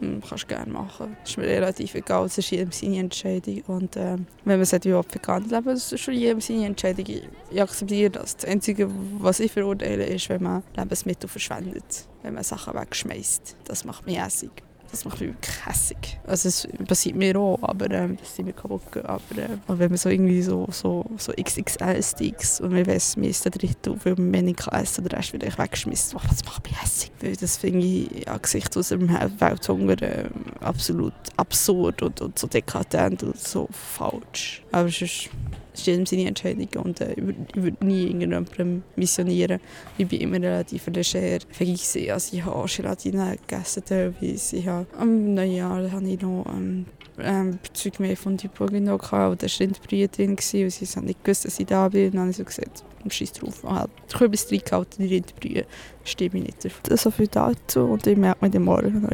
Kannst 0.00 0.44
du 0.44 0.46
gerne 0.46 0.72
machen. 0.72 1.16
Das 1.22 1.30
ist 1.30 1.38
mir 1.38 1.46
relativ 1.46 1.94
egal, 1.94 2.26
es 2.26 2.38
ist 2.38 2.50
jedem 2.50 2.70
seine 2.70 2.98
Entscheidung. 2.98 3.62
Und 3.66 3.96
äh, 3.96 4.16
wenn 4.44 4.60
man 4.60 4.62
ich 4.62 4.84
will 4.84 5.02
vegan 5.10 5.48
leben, 5.48 5.64
das 5.64 5.92
ist 5.92 6.00
schon 6.00 6.14
jedem 6.14 6.40
seine 6.40 6.66
Entscheidung. 6.66 7.04
Ich 7.50 7.62
akzeptiere 7.62 8.10
das. 8.10 8.36
Das 8.36 8.48
Einzige, 8.48 8.88
was 9.18 9.40
ich 9.40 9.50
verurteile, 9.50 10.06
ist, 10.06 10.28
wenn 10.28 10.42
man 10.42 10.62
Lebensmittel 10.76 11.28
verschwendet. 11.28 12.06
Wenn 12.22 12.34
man 12.34 12.44
Sachen 12.44 12.74
wegschmeißt. 12.74 13.56
Das 13.64 13.84
macht 13.84 14.06
mich 14.06 14.22
hässlich. 14.22 14.52
Das 14.90 15.04
macht 15.04 15.20
mich 15.20 15.30
wirklich 15.30 15.66
hässig. 15.66 16.18
Also 16.26 16.48
es 16.48 16.66
passiert 16.86 17.14
mir 17.14 17.38
auch, 17.38 17.58
aber 17.62 17.90
ähm, 17.90 18.16
dass 18.16 18.36
sie 18.36 18.42
mir 18.42 18.54
kaputt. 18.54 18.82
Aber 19.04 19.20
äh, 19.36 19.48
wenn 19.66 19.90
man 19.90 19.98
so 19.98 20.08
irgendwie 20.08 20.40
so, 20.42 20.66
so, 20.70 21.04
so 21.18 21.32
XXL-Sticks 21.32 22.60
und 22.60 22.72
man 22.72 22.84
mir 22.86 23.28
ist 23.28 23.44
der 23.44 23.52
dritte, 23.52 23.96
weil 24.04 24.14
man 24.16 24.32
wenig 24.32 24.56
kann 24.56 24.80
essen 24.80 25.02
und 25.02 25.12
der 25.12 25.18
Rest 25.18 25.32
wird 25.32 25.42
ich 25.44 25.58
weggeschmissen. 25.58 26.18
Oh, 26.18 26.26
das 26.28 26.44
macht 26.44 26.64
mich 26.64 26.80
hässig. 26.80 27.12
Weil 27.20 27.36
das 27.36 27.58
finde 27.58 27.84
ich 27.84 28.28
angesichts 28.28 28.76
aus 28.76 28.88
dem 28.88 29.08
Welthunger 29.08 30.00
äh, 30.02 30.24
absolut 30.60 31.12
absurd 31.36 32.02
und, 32.02 32.20
und 32.20 32.38
so 32.38 32.46
dekadent 32.46 33.22
und 33.22 33.38
so 33.38 33.68
falsch. 33.70 34.62
Aber 34.72 34.88
es 34.88 35.02
ist 35.02 35.28
das 35.67 35.67
ist 35.78 35.86
jedem 35.86 36.06
seine 36.06 36.26
Entscheidung 36.26 36.68
und 36.82 37.00
äh, 37.00 37.12
ich 37.12 37.24
würde 37.24 37.38
würd 37.54 37.84
nie 37.84 38.06
irgendjemandem 38.06 38.82
missionieren. 38.96 39.60
Ich 39.96 40.08
bin 40.08 40.20
immer 40.20 40.36
relativ 40.36 40.86
leger 40.86 41.38
vergessen. 41.50 42.10
Also 42.10 42.36
ich 42.36 42.44
habe 42.44 42.66
Gelatine 42.68 43.36
gegessen 43.46 43.82
teilweise. 43.86 44.56
Ich 44.56 44.66
habe, 44.66 44.86
am 44.98 45.34
Neujahr 45.34 45.90
habe 45.90 46.08
ich 46.08 46.20
noch 46.20 46.46
ähm, 46.48 46.86
ähm, 47.20 47.58
Zeug 47.72 48.00
mehr 48.00 48.16
von 48.16 48.36
die 48.36 48.48
Burgino 48.48 48.98
gehabt, 48.98 49.42
war 49.42 49.50
Rindbrühe 49.60 50.08
drin 50.08 50.30
und 50.30 50.40
sie 50.40 50.66
haben 50.66 51.06
nicht 51.06 51.24
gewusst, 51.24 51.44
dass 51.44 51.58
ich 51.58 51.66
da 51.66 51.88
bin. 51.88 52.06
Und 52.06 52.14
dann 52.14 52.20
habe 52.22 52.30
ich 52.30 52.36
so 52.36 52.44
gesagt, 52.44 52.84
scheiß 53.08 53.32
drauf, 53.32 53.60
ich 53.62 53.68
habe 53.68 53.90
die 54.10 54.16
Kürbis 54.16 54.46
drin 54.46 54.62
gehalten, 54.64 55.02
die 55.02 55.14
Rindbrühe, 55.14 55.64
stimme 56.04 56.38
ich 56.38 56.44
nicht 56.44 56.64
dafür. 56.64 56.96
So 56.96 57.10
viel 57.10 57.28
dazu 57.28 57.80
und 57.84 58.06
ich 58.06 58.16
merke 58.16 58.44
mir 58.44 58.50
den 58.50 58.62
morgen 58.62 59.02
noch 59.02 59.10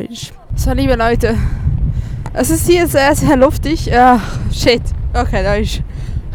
So, 0.57 0.73
liebe 0.73 0.97
Leute, 0.97 1.37
es 2.33 2.51
ist 2.51 2.69
hier 2.69 2.87
sehr, 2.87 3.15
sehr 3.15 3.37
luftig. 3.37 3.93
Ach, 3.93 4.39
shit. 4.53 4.83
Okay, 5.13 5.43
da 5.43 5.55
ist 5.55 5.83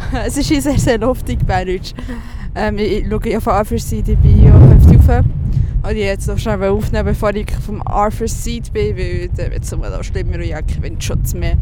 es 0.26 0.36
ist 0.36 0.48
sehr, 0.48 0.78
sehr 0.78 0.98
luftig 0.98 1.38
bei 1.46 1.64
Deutsch. 1.64 1.92
Ähm, 2.54 2.78
ich 2.78 3.06
schaue 3.08 3.28
ja 3.28 3.40
von 3.40 3.52
Arthur's 3.52 3.88
Seite 3.88 4.16
bei 4.16 4.28
Hälfte 4.28 5.12
rauf. 5.12 5.24
Und 5.82 5.92
ich 5.92 5.98
jetzt 5.98 6.26
noch 6.26 6.38
schnell 6.38 6.62
aufnehmen, 6.64 7.06
bevor 7.06 7.34
ich 7.34 7.50
vom 7.64 7.80
Arthur's 7.86 8.44
Seite 8.44 8.70
bin, 8.70 8.96
weil 8.96 9.28
dann 9.28 9.50
wird 9.50 9.62
es 9.62 9.72
immer 9.72 9.88
noch 9.88 10.04
schlimmer 10.04 10.34
und 10.34 10.42
ich 10.42 10.54
habe 10.54 10.66
keinen 10.66 10.82
Windschutz 10.82 11.34
mehr. 11.34 11.56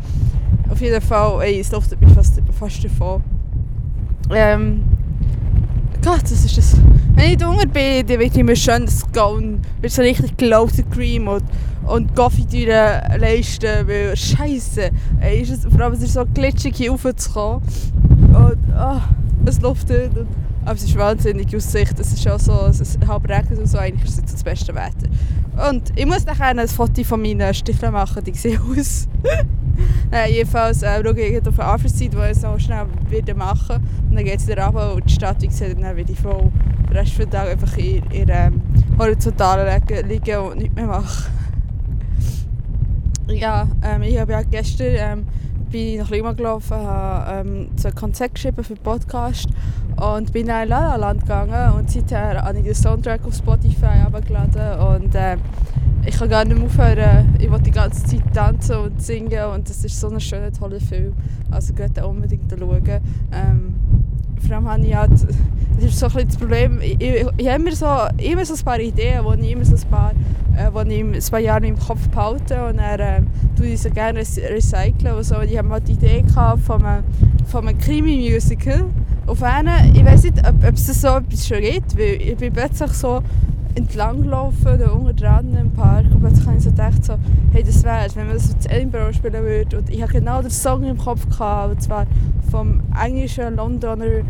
Auf 0.70 0.80
jeden 0.80 1.00
Fall, 1.00 1.42
ey, 1.42 1.60
es 1.60 1.70
luftet 1.70 2.00
mich 2.00 2.12
fast, 2.12 2.40
fast 2.58 2.84
davon. 2.84 3.22
Ähm, 4.30 4.82
Gott, 6.04 6.22
das 6.22 6.44
ist 6.44 6.56
das. 6.56 6.76
Wenn 7.14 7.32
ich 7.32 7.44
Hunger 7.44 7.66
bin, 7.66 8.06
dann 8.06 8.18
wird 8.18 8.36
immer 8.36 8.56
schön 8.56 8.84
das 8.84 9.10
Gaun, 9.12 9.60
wird 9.80 9.92
so 9.92 10.02
richtig 10.02 10.36
gelaufen 10.36 10.88
Cream 10.90 11.28
und, 11.28 11.42
und 11.88 12.14
Coffee 12.14 12.66
leisten, 12.66 13.86
weil 13.86 14.16
Scheiße, 14.16 14.90
ey, 15.20 15.40
ist 15.40 15.50
es, 15.50 15.72
vor 15.72 15.80
allem 15.80 15.94
es 15.94 16.02
ist 16.02 16.14
so 16.14 16.24
glitschig 16.34 16.76
hier 16.76 16.90
raufzukommen. 16.90 17.62
Und 18.28 18.58
oh, 18.76 19.00
es 19.46 19.60
luftet. 19.60 20.16
Und, 20.16 20.28
aber 20.64 20.74
es 20.74 20.84
ist 20.84 20.98
wahnsinnig 20.98 21.54
Aussicht. 21.56 21.98
Es 21.98 22.12
ist 22.12 22.28
auch 22.28 22.38
so, 22.38 22.66
es 22.68 22.80
ist 22.80 22.98
halb 23.06 23.28
regnet 23.28 23.58
und 23.58 23.66
so. 23.66 23.78
Eigentlich 23.78 24.08
ist 24.08 24.18
es 24.18 24.32
das 24.32 24.44
beste 24.44 24.74
Wetter. 24.74 25.08
Und 25.68 25.90
ich 25.96 26.06
muss 26.06 26.26
nachher 26.26 26.46
ein 26.46 26.68
Foto 26.68 27.02
von 27.04 27.22
meinen 27.22 27.54
Stiften 27.54 27.92
machen. 27.92 28.22
Die 28.22 28.34
sehen 28.34 28.60
aus. 28.70 29.08
Nein, 30.10 30.32
jedenfalls 30.32 30.82
äh, 30.82 31.02
schaue 31.02 31.18
ich 31.20 31.36
auf 31.36 31.42
die 31.42 31.48
Anfahrtszeit, 31.48 32.12
die 32.12 32.30
ich 32.30 32.38
so 32.38 32.58
schnell 32.58 32.86
wieder 33.08 33.34
machen 33.34 33.76
Und 34.08 34.16
dann 34.16 34.24
geht 34.24 34.40
es 34.40 34.46
wieder 34.46 34.66
runter 34.66 34.94
und 34.94 35.08
die 35.08 35.14
Stadt, 35.14 35.40
wie 35.40 35.46
gesagt, 35.46 35.76
dann 35.80 35.96
wieder 35.96 36.14
voll 36.16 36.50
den 36.88 36.96
Rest 36.96 37.18
des 37.18 37.28
Tages 37.28 37.52
einfach 37.52 37.76
in, 37.76 38.02
in 38.10 38.28
ähm, 38.28 38.62
Horizontalen 38.98 39.82
liegen 40.08 40.38
und 40.38 40.58
nichts 40.58 40.74
mehr 40.74 40.86
machen. 40.86 41.32
Ja, 43.30 43.68
ähm, 43.82 44.02
ich 44.02 44.18
habe 44.18 44.32
ja 44.32 44.42
gestern 44.42 44.86
ähm, 44.90 45.26
bin 45.70 45.98
nach 45.98 46.10
Lima 46.10 46.32
gelaufen, 46.32 46.76
habe 46.76 47.48
ähm, 47.48 47.68
so 47.76 47.88
ein 47.88 47.94
Konzept 47.94 48.36
geschrieben 48.36 48.64
für 48.64 48.74
den 48.74 48.82
Podcast 48.82 49.48
und 49.96 50.32
bin 50.32 50.46
dann 50.46 50.62
in 50.62 50.68
La 50.70 50.80
La 50.80 50.96
Land 50.96 51.22
gegangen 51.22 51.74
und 51.74 51.90
seither 51.90 52.42
habe 52.42 52.58
ich 52.58 52.64
den 52.64 52.74
Soundtrack 52.74 53.24
auf 53.26 53.34
Spotify 53.34 54.00
abgeladen 54.06 54.80
und 54.80 55.14
äh, 55.14 55.36
ich 56.06 56.16
kann 56.16 56.30
gar 56.30 56.44
nicht 56.44 56.56
mehr 56.56 56.66
aufhören. 56.66 57.34
Ich 57.38 57.50
wollte 57.50 57.64
die 57.64 57.70
ganze 57.70 58.02
Zeit 58.04 58.22
tanzen 58.32 58.76
und 58.76 59.02
singen 59.02 59.44
und 59.54 59.68
es 59.68 59.84
ist 59.84 60.00
so 60.00 60.08
ein 60.08 60.20
schöner, 60.20 60.50
toller 60.50 60.80
Film. 60.80 61.12
Also 61.50 61.74
geht 61.74 61.96
da 61.96 62.04
unbedingt 62.06 62.50
schauen. 62.50 63.00
Ähm, 63.32 63.74
vor 64.40 64.56
allem 64.56 64.68
habe 64.68 64.84
ich 64.84 64.94
halt, 64.94 65.12
das 65.12 65.84
ist 65.84 65.98
so 65.98 66.06
ein 66.06 66.26
das 66.26 66.36
Problem, 66.36 66.80
ich, 66.80 67.00
ich, 67.00 67.26
ich 67.36 67.48
habe 67.48 67.62
immer 67.62 67.72
so, 67.72 67.86
immer 68.18 68.44
so 68.44 68.54
ein 68.54 68.64
paar 68.64 68.80
Ideen, 68.80 69.24
die 69.40 69.46
ich 69.46 69.52
immer 69.52 69.64
so 69.64 69.76
ein 69.76 69.90
paar, 69.90 70.12
äh, 70.56 70.84
die 70.84 70.94
ich 70.94 71.26
ein 71.26 71.30
paar 71.30 71.40
Jahre 71.40 71.66
im 71.66 71.78
Kopf 71.78 72.08
behalte 72.08 72.66
und 72.66 72.78
dann 72.78 73.00
äh, 73.00 73.22
tue 73.56 73.68
ich 73.68 73.80
sie 73.80 73.90
gerne 73.90 74.20
recyceln 74.20 75.14
und 75.14 75.24
so. 75.24 75.36
Und 75.36 75.50
ich 75.50 75.58
habe 75.58 75.68
mal 75.68 75.80
die 75.80 75.92
Idee 75.92 76.22
gehabt 76.22 76.62
von 76.62 76.84
einem, 76.84 77.04
von 77.46 77.66
einem 77.66 77.78
Krimi-Musical. 77.78 78.86
Auf 79.26 79.42
einen, 79.42 79.94
ich 79.94 80.04
weiß 80.04 80.24
nicht, 80.24 80.38
ob, 80.38 80.54
ob 80.66 80.74
es 80.74 80.86
so 81.00 81.08
etwas 81.08 81.46
schon 81.46 81.60
gibt, 81.60 81.98
weil 81.98 82.22
ich 82.22 82.36
bin 82.36 82.52
plötzlich 82.52 82.92
so 82.92 83.22
entlang 83.74 84.22
gelaufen, 84.22 84.78
da 84.78 84.90
unten 84.90 85.16
dran 85.16 85.54
im 85.54 85.70
Park 85.72 86.06
und 86.10 86.20
plötzlich 86.20 86.46
habe 86.46 86.56
ich 86.56 86.64
so 86.64 86.70
gedacht, 86.70 87.04
so, 87.04 87.14
hey, 87.52 87.62
das 87.62 87.82
wäre 87.84 88.06
wenn 88.14 88.26
man 88.26 88.36
das 88.36 88.50
in 88.50 88.70
Edinburgh 88.70 89.12
spielen 89.12 89.44
würde. 89.44 89.78
Und 89.78 89.90
ich 89.90 90.02
hatte 90.02 90.14
genau 90.14 90.42
den 90.42 90.50
Song 90.50 90.84
im 90.84 90.98
Kopf, 90.98 91.28
gehabt, 91.28 91.72
und 91.72 91.82
zwar 91.82 92.06
vom 92.50 92.80
englischen 93.02 93.56
Londoner 93.56 94.24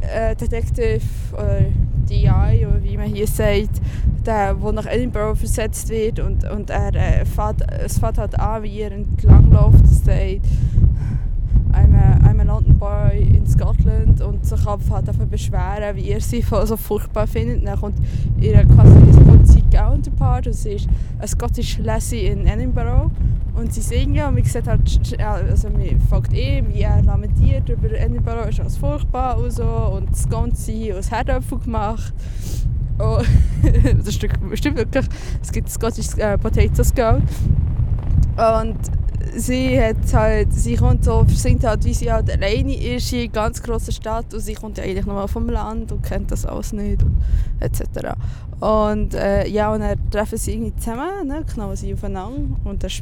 äh, 0.00 0.34
Detective 0.36 1.02
oder 1.32 1.60
DI, 2.08 2.66
oder 2.66 2.82
wie 2.82 2.96
man 2.96 3.06
hier 3.06 3.26
sagt, 3.26 3.80
der, 4.24 4.54
der 4.54 4.72
nach 4.72 4.86
Edinburgh 4.86 5.34
versetzt 5.34 5.88
wird 5.88 6.20
und, 6.20 6.48
und 6.50 6.70
er 6.70 6.94
äh, 6.94 7.24
fährt, 7.24 7.62
es 7.84 7.98
fährt 7.98 8.18
halt 8.18 8.38
an, 8.38 8.62
wie 8.62 8.80
er 8.80 8.92
entlang 8.92 9.50
läuft, 9.50 9.86
sagt, 9.86 10.46
I'm 12.24 12.40
a 12.40 12.44
London 12.44 12.78
Boy 12.78 13.20
in 13.34 13.46
Scotland 13.46 14.20
und 14.20 14.44
sich 14.44 14.64
halt 14.64 15.08
davon 15.08 15.28
beschweren, 15.28 15.96
wie 15.96 16.10
er 16.10 16.20
sie 16.20 16.42
so 16.42 16.76
furchtbar 16.76 17.26
findet. 17.26 17.66
Dann 17.66 17.78
kommt 17.78 17.98
ihre 18.40 18.64
Cousin 18.66 19.18
Counterpart 19.70 20.46
und 20.46 20.54
sie 20.54 20.72
ist 20.72 20.88
ein 21.18 21.28
Scottish 21.28 21.78
Lassie 21.78 22.26
in 22.26 22.46
Edinburgh 22.46 23.10
und 23.54 23.72
sie 23.72 23.80
singen 23.80 24.26
und 24.26 24.34
man 24.34 24.44
sieht 24.44 24.66
halt, 24.66 25.20
also 25.20 25.70
man 25.70 26.00
fragt 26.08 26.32
ihm, 26.32 26.72
wie 26.72 26.82
er 26.82 27.02
lamentiert 27.02 27.68
über 27.68 27.90
Edinburgh, 27.90 28.48
ist 28.48 28.60
alles 28.60 28.76
furchtbar 28.76 29.38
und 29.38 29.52
so 29.52 29.64
und 29.64 30.10
das 30.10 30.28
Ganze 30.28 30.96
aus 30.96 31.10
Herdöpfel 31.10 31.58
gemacht. 31.58 32.12
Oh, 32.98 33.20
das 34.04 34.14
stimmt 34.14 34.40
wirklich, 34.50 35.06
es 35.40 35.52
gibt 35.52 35.70
Scottish 35.70 36.16
äh, 36.18 36.36
Potato 36.36 36.82
Skull 36.82 37.22
und 38.36 38.78
sie 39.34 39.80
hat 39.80 39.96
halt, 40.12 40.52
sie 40.52 40.76
kommt 40.76 41.04
so, 41.04 41.24
singt 41.28 41.64
halt, 41.64 41.84
wie 41.84 41.94
sie 41.94 42.12
halt 42.12 42.30
alleine 42.30 42.76
ist 42.76 43.12
in 43.12 43.20
einer 43.20 43.28
ganz 43.28 43.62
grossen 43.62 43.92
Stadt 43.92 44.32
und 44.32 44.40
sie 44.40 44.54
kommt 44.54 44.78
ja 44.78 44.84
eigentlich 44.84 45.06
nochmal 45.06 45.28
vom 45.28 45.48
Land 45.48 45.92
und 45.92 46.02
kennt 46.02 46.30
das 46.30 46.46
alles 46.46 46.72
nicht 46.72 47.02
und 47.02 47.16
etc. 47.60 48.14
Und 48.60 49.14
äh, 49.14 49.46
ja, 49.48 49.72
und 49.72 49.80
dann 49.80 50.10
treffen 50.10 50.38
sie 50.38 50.54
irgendwie 50.54 50.74
zusammen, 50.76 51.26
ne, 51.26 51.44
knallen 51.46 51.76
sie 51.76 51.94
aufeinander 51.94 52.56
und 52.64 52.82
das 52.82 53.00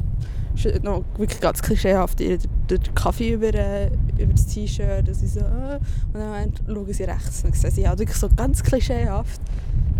ist 0.55 0.83
noch 0.83 1.03
wirklich 1.17 1.39
ganz 1.39 1.61
klischeehaft, 1.61 2.19
ihr 2.19 2.39
den 2.69 2.79
Kaffee 2.95 3.33
über, 3.33 3.53
äh, 3.53 3.89
über 4.17 4.33
das 4.33 4.47
T-Shirt, 4.47 5.07
dass 5.07 5.19
sie 5.19 5.27
so, 5.27 5.39
äh, 5.39 5.79
und 6.13 6.19
dann 6.19 6.51
schauen 6.67 6.93
sie 6.93 7.03
rechts 7.03 7.43
und 7.43 7.53
dann 7.53 7.59
sehen 7.59 7.71
sie 7.71 7.87
halt 7.87 7.99
wirklich 7.99 8.17
so 8.17 8.29
ganz 8.35 8.63
klischeehaft 8.63 9.39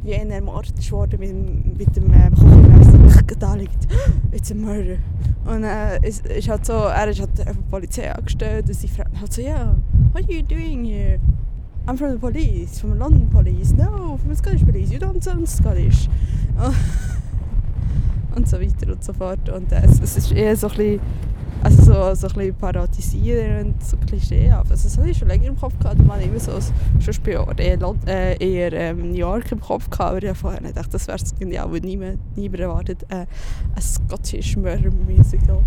wie 0.07 0.15
einer 0.15 0.35
ermordet 0.35 0.91
worden 0.91 1.19
mit, 1.19 1.77
mit 1.77 1.95
dem 1.95 2.11
äh, 2.13 2.31
da 3.39 3.55
liegt, 3.55 3.87
it's 4.31 4.51
a 4.51 4.55
murder. 4.55 4.97
Und 5.45 5.63
äh, 5.63 5.99
ist 6.07 6.49
halt 6.49 6.65
so, 6.65 6.73
er 6.73 7.07
ist 7.09 7.19
halt 7.19 7.37
von 7.37 7.45
der 7.45 7.53
Polizei 7.69 8.11
angestellt 8.11 8.67
und 8.67 8.73
sie 8.73 8.87
fragt 8.87 9.19
halt 9.19 9.33
so, 9.33 9.41
ja, 9.41 9.47
yeah, 9.49 9.75
what 10.13 10.23
are 10.23 10.33
you 10.33 10.41
doing 10.41 10.85
here? 10.85 11.19
I'm 11.87 11.97
from 11.97 12.11
the 12.11 12.17
police, 12.17 12.79
from 12.79 12.93
the 12.93 12.97
London 12.97 13.29
police. 13.29 13.73
No, 13.73 14.17
from 14.17 14.29
the 14.29 14.35
Scottish 14.35 14.63
police, 14.63 14.91
you 14.91 14.99
don't 14.99 15.21
sound 15.21 15.47
Scottish. 15.47 16.09
und 18.35 18.47
so 18.47 18.59
weiter 18.59 18.91
und 18.91 19.03
so 19.03 19.13
fort. 19.13 19.49
Und 19.49 19.71
äh, 19.71 19.81
es, 19.85 19.99
es 19.99 20.17
ist 20.17 20.31
eher 20.31 20.55
so 20.55 20.67
ein 20.67 20.75
bisschen 20.75 20.99
Also 21.63 21.83
so, 21.83 22.15
so 22.15 22.27
ein 22.27 22.33
bisschen 22.33 22.55
parodisieren 22.55 23.67
und 23.67 23.83
so 23.83 23.97
Klischee. 23.97 24.49
Also 24.49 24.73
das 24.73 24.97
habe 24.97 25.09
ich 25.09 25.17
schon 25.17 25.27
länger 25.27 25.47
im 25.47 25.59
Kopf 25.59 25.77
gehabt. 25.79 26.03
Man 26.05 26.21
immer 26.21 26.39
so, 26.39 26.53
schon 26.99 27.15
bei 27.23 27.63
eher, 27.63 27.95
äh, 28.05 28.37
eher 28.37 28.73
ähm, 28.73 29.11
New 29.11 29.17
York 29.17 29.51
im 29.51 29.59
Kopf 29.59 29.89
gehabt, 29.89 30.11
aber 30.11 30.23
ich 30.23 30.29
habe 30.29 30.37
vorher 30.37 30.61
nicht 30.61 30.75
gedacht, 30.75 30.93
das 30.93 31.07
wäre 31.07 31.17
genial, 31.39 31.71
weil 31.71 31.81
niemand, 31.81 32.19
niemand 32.37 32.61
erwartet 32.61 33.03
äh, 33.09 33.25
ein 33.75 33.81
Scottish 33.81 34.55
Murder 34.55 34.91
Musical. 34.91 35.59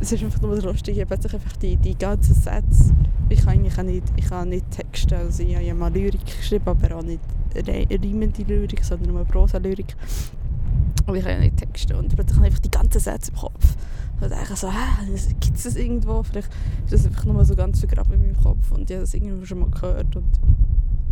es 0.00 0.12
ist 0.12 0.22
einfach 0.22 0.40
nur 0.40 0.60
lustig, 0.60 0.96
ich 0.96 1.02
habe 1.02 1.14
einfach 1.14 1.56
die, 1.56 1.76
die 1.76 1.96
ganzen 1.96 2.34
Sätze, 2.34 2.94
ich 3.28 3.40
kann 3.40 3.50
eigentlich 3.50 3.76
nicht, 3.76 4.04
ich 4.16 4.28
kann 4.28 4.48
nicht 4.48 4.70
Texte, 4.70 5.16
also 5.16 5.42
ich 5.42 5.54
habe 5.54 5.64
ja 5.64 5.74
mal 5.74 5.92
Lyrik 5.92 6.24
geschrieben, 6.24 6.64
aber 6.66 6.96
auch 6.96 7.02
nicht 7.02 7.20
reimende 7.54 8.42
Lyrik, 8.42 8.84
sondern 8.84 9.14
nur 9.14 9.24
Prosa-Lyrik. 9.24 9.96
Und 11.08 11.16
ich 11.16 11.24
ja 11.24 11.38
nicht 11.38 11.56
Texte 11.56 11.96
und 11.96 12.14
plötzlich 12.14 12.36
habe 12.36 12.48
ich 12.48 12.52
einfach 12.52 12.62
die 12.62 12.70
ganzen 12.70 13.00
Sätze 13.00 13.30
im 13.30 13.38
Kopf. 13.38 13.76
Und 14.20 14.30
denke 14.30 14.56
so, 14.56 14.70
hä, 14.70 15.14
gibt 15.40 15.56
es 15.56 15.62
das 15.62 15.76
irgendwo? 15.76 16.22
Vielleicht 16.22 16.48
ist 16.84 16.92
das 16.92 17.06
einfach 17.06 17.24
nur 17.24 17.44
so 17.46 17.56
ganz 17.56 17.78
vergraben 17.78 18.12
in 18.12 18.20
meinem 18.20 18.42
Kopf 18.42 18.70
und 18.72 18.90
ich 18.90 18.96
habe 18.96 19.00
das 19.00 19.14
irgendwo 19.14 19.44
schon 19.46 19.60
mal 19.60 19.70
gehört 19.70 20.14
und 20.14 20.28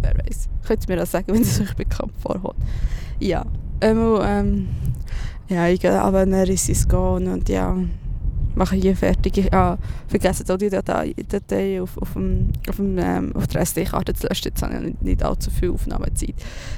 wer 0.02 0.14
weiß. 0.18 0.48
Könnt 0.66 0.85
ihr 0.85 0.92
mir 0.92 1.00
das 1.00 1.12
sagen, 1.12 1.26
wenn 1.32 1.40
es 1.40 1.61
euch 1.61 1.74
bekannt 1.74 2.12
vorkommt? 2.18 2.59
Ja, 3.20 3.46
ähm, 3.80 4.18
ähm, 4.20 4.68
ja, 5.48 5.66
ich 5.68 5.80
gehe 5.80 5.98
aber 5.98 6.26
ist 6.26 6.68
es 6.68 6.87
gehen 6.87 7.28
und 7.28 7.48
ja, 7.48 7.74
mache 8.57 8.77
hier 8.77 8.97
fertig. 8.97 9.38
Ich 9.38 9.53
habe 9.53 9.79
vergessen, 10.09 10.51
auch 10.51 10.57
die 10.57 10.71
Datei, 10.71 11.14
Datei 11.29 11.81
auf, 11.81 11.97
auf, 11.99 12.14
dem, 12.14 12.53
auf, 12.69 12.77
dem, 12.77 12.99
ähm, 12.99 13.37
auf 13.37 13.47
der 13.47 13.62
SD-Karte 13.62 14.14
zu 14.14 14.27
löschen. 14.27 14.49
Jetzt 14.49 14.62
habe 14.62 14.75
ich 14.75 15.01
nicht, 15.01 15.23
allzu 15.23 15.51
viel 15.51 15.71
Aufnahmezeit. 15.71 16.35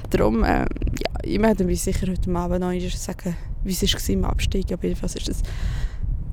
Darum, 0.09 0.43
ähm, 0.43 0.43
ja, 0.45 1.11
ich 1.23 1.41
werde 1.41 1.63
mir 1.63 1.75
sicher 1.75 2.07
heute 2.07 2.35
Abend 2.35 2.59
noch 2.61 2.91
sagen, 2.91 3.35
wie 3.63 3.71
es 3.71 3.81
war 3.81 4.09
im 4.09 4.25
Abstieg. 4.25 4.71
Aber 4.71 4.83
jedenfalls 4.83 5.15
ist 5.15 5.29
es 5.29 5.43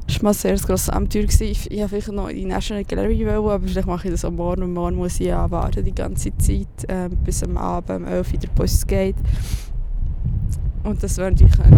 das 0.07 0.17
war 0.17 0.25
mal 0.31 0.35
sehr 0.35 0.57
grosses 0.57 0.89
Abenteuer. 0.89 1.25
Ich, 1.25 1.71
ich 1.71 1.87
vielleicht 1.87 2.13
noch 2.13 2.29
in 2.29 2.37
die 2.37 2.45
National 2.45 2.85
Gallery 2.85 3.27
wollen, 3.27 3.39
aber 3.39 3.61
vielleicht 3.61 3.89
mache 3.89 4.07
ich 4.07 4.13
das 4.13 4.25
am 4.25 4.37
Morgen 4.37 4.63
und 4.63 4.73
morgen 4.73 4.97
muss 4.97 5.19
ich 5.21 5.27
ja 5.27 5.51
warten 5.51 5.85
die 5.85 5.95
ganze 5.95 6.37
Zeit, 6.39 6.89
äh, 6.89 7.09
bis 7.25 7.43
am 7.43 7.57
Abend 7.57 8.03
um 8.03 8.07
11 8.07 8.33
Uhr 8.33 8.39
der 8.39 8.49
Bus 8.49 8.87
geht. 8.87 9.17
Und 10.85 11.03
das 11.03 11.19
wäre 11.19 11.33
natürlich 11.33 11.59
eine 11.59 11.77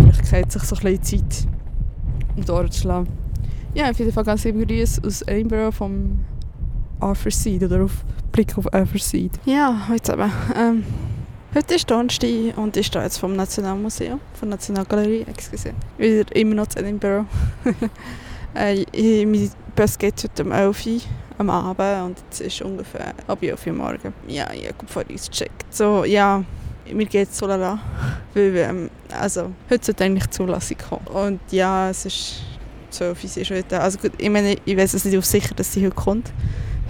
Möglichkeit, 0.00 0.50
sich 0.50 0.62
so 0.64 0.74
ein 0.76 0.98
bisschen 0.98 1.30
Zeit 1.30 1.48
durchzuschlagen. 2.44 3.08
Ja, 3.74 3.90
auf 3.90 3.98
jeden 3.98 4.12
Fall 4.12 4.24
ganz 4.24 4.44
liebe 4.44 4.64
Grüße 4.64 5.02
aus 5.06 5.22
Edinburgh 5.22 5.72
vom 5.72 6.24
Seed 7.28 7.62
oder 7.62 7.84
auf 7.84 8.04
Blick 8.32 8.56
auf 8.56 8.66
Seed. 8.96 9.32
Ja, 9.44 9.86
heute 9.88 10.12
eben. 10.12 10.32
Ähm, 10.56 10.84
heute 11.54 11.74
ist 11.74 11.90
Donnerstag 11.90 12.56
und 12.56 12.76
ich 12.76 12.86
stehe 12.86 13.04
jetzt 13.04 13.18
vom 13.18 13.36
Nationalmuseum, 13.36 14.20
von 14.34 14.48
der 14.48 14.56
Nationalgalerie, 14.56 15.24
excuse. 15.28 15.72
Wieder 15.96 16.34
immer 16.34 16.54
noch 16.54 16.66
in 16.76 16.84
Edinburgh. 16.84 17.26
äh, 18.54 19.26
mein 19.26 19.50
Bus 19.76 19.98
geht 19.98 20.24
heute 20.24 20.44
um 20.44 20.52
11 20.52 20.86
Uhr 20.86 21.00
am 21.38 21.50
Abend 21.50 22.04
und 22.04 22.18
es 22.30 22.40
ist 22.40 22.62
ungefähr 22.62 23.14
ab 23.26 23.42
11 23.42 23.66
Uhr 23.66 23.72
morgen. 23.72 24.12
Ja, 24.26 24.52
ich 24.52 24.66
habe 24.66 24.86
vorhin 24.86 25.16
gecheckt. 25.16 25.72
So, 25.72 26.04
ja, 26.04 26.42
mir 26.94 27.06
geht 27.06 27.30
es 27.30 27.38
so 27.38 27.46
lala. 27.46 27.78
Weil, 28.34 28.56
ähm, 28.56 28.90
also, 29.10 29.52
heute 29.70 29.86
sollte 29.86 30.04
eigentlich 30.04 30.30
Zulassung 30.30 30.76
kommen. 30.78 31.06
Und 31.06 31.40
ja, 31.50 31.90
es 31.90 32.06
ist 32.06 32.42
12 32.90 33.24
Uhr 33.24 33.42
ist 33.42 33.50
heute. 33.50 33.80
Also 33.80 33.98
gut, 33.98 34.12
ich 34.18 34.30
meine, 34.30 34.56
ich 34.64 34.76
weiß 34.76 34.94
es 34.94 35.04
nicht 35.04 35.16
auf 35.16 35.24
sicher, 35.24 35.54
dass 35.54 35.72
sie 35.72 35.84
heute 35.84 35.94
kommt. 35.94 36.32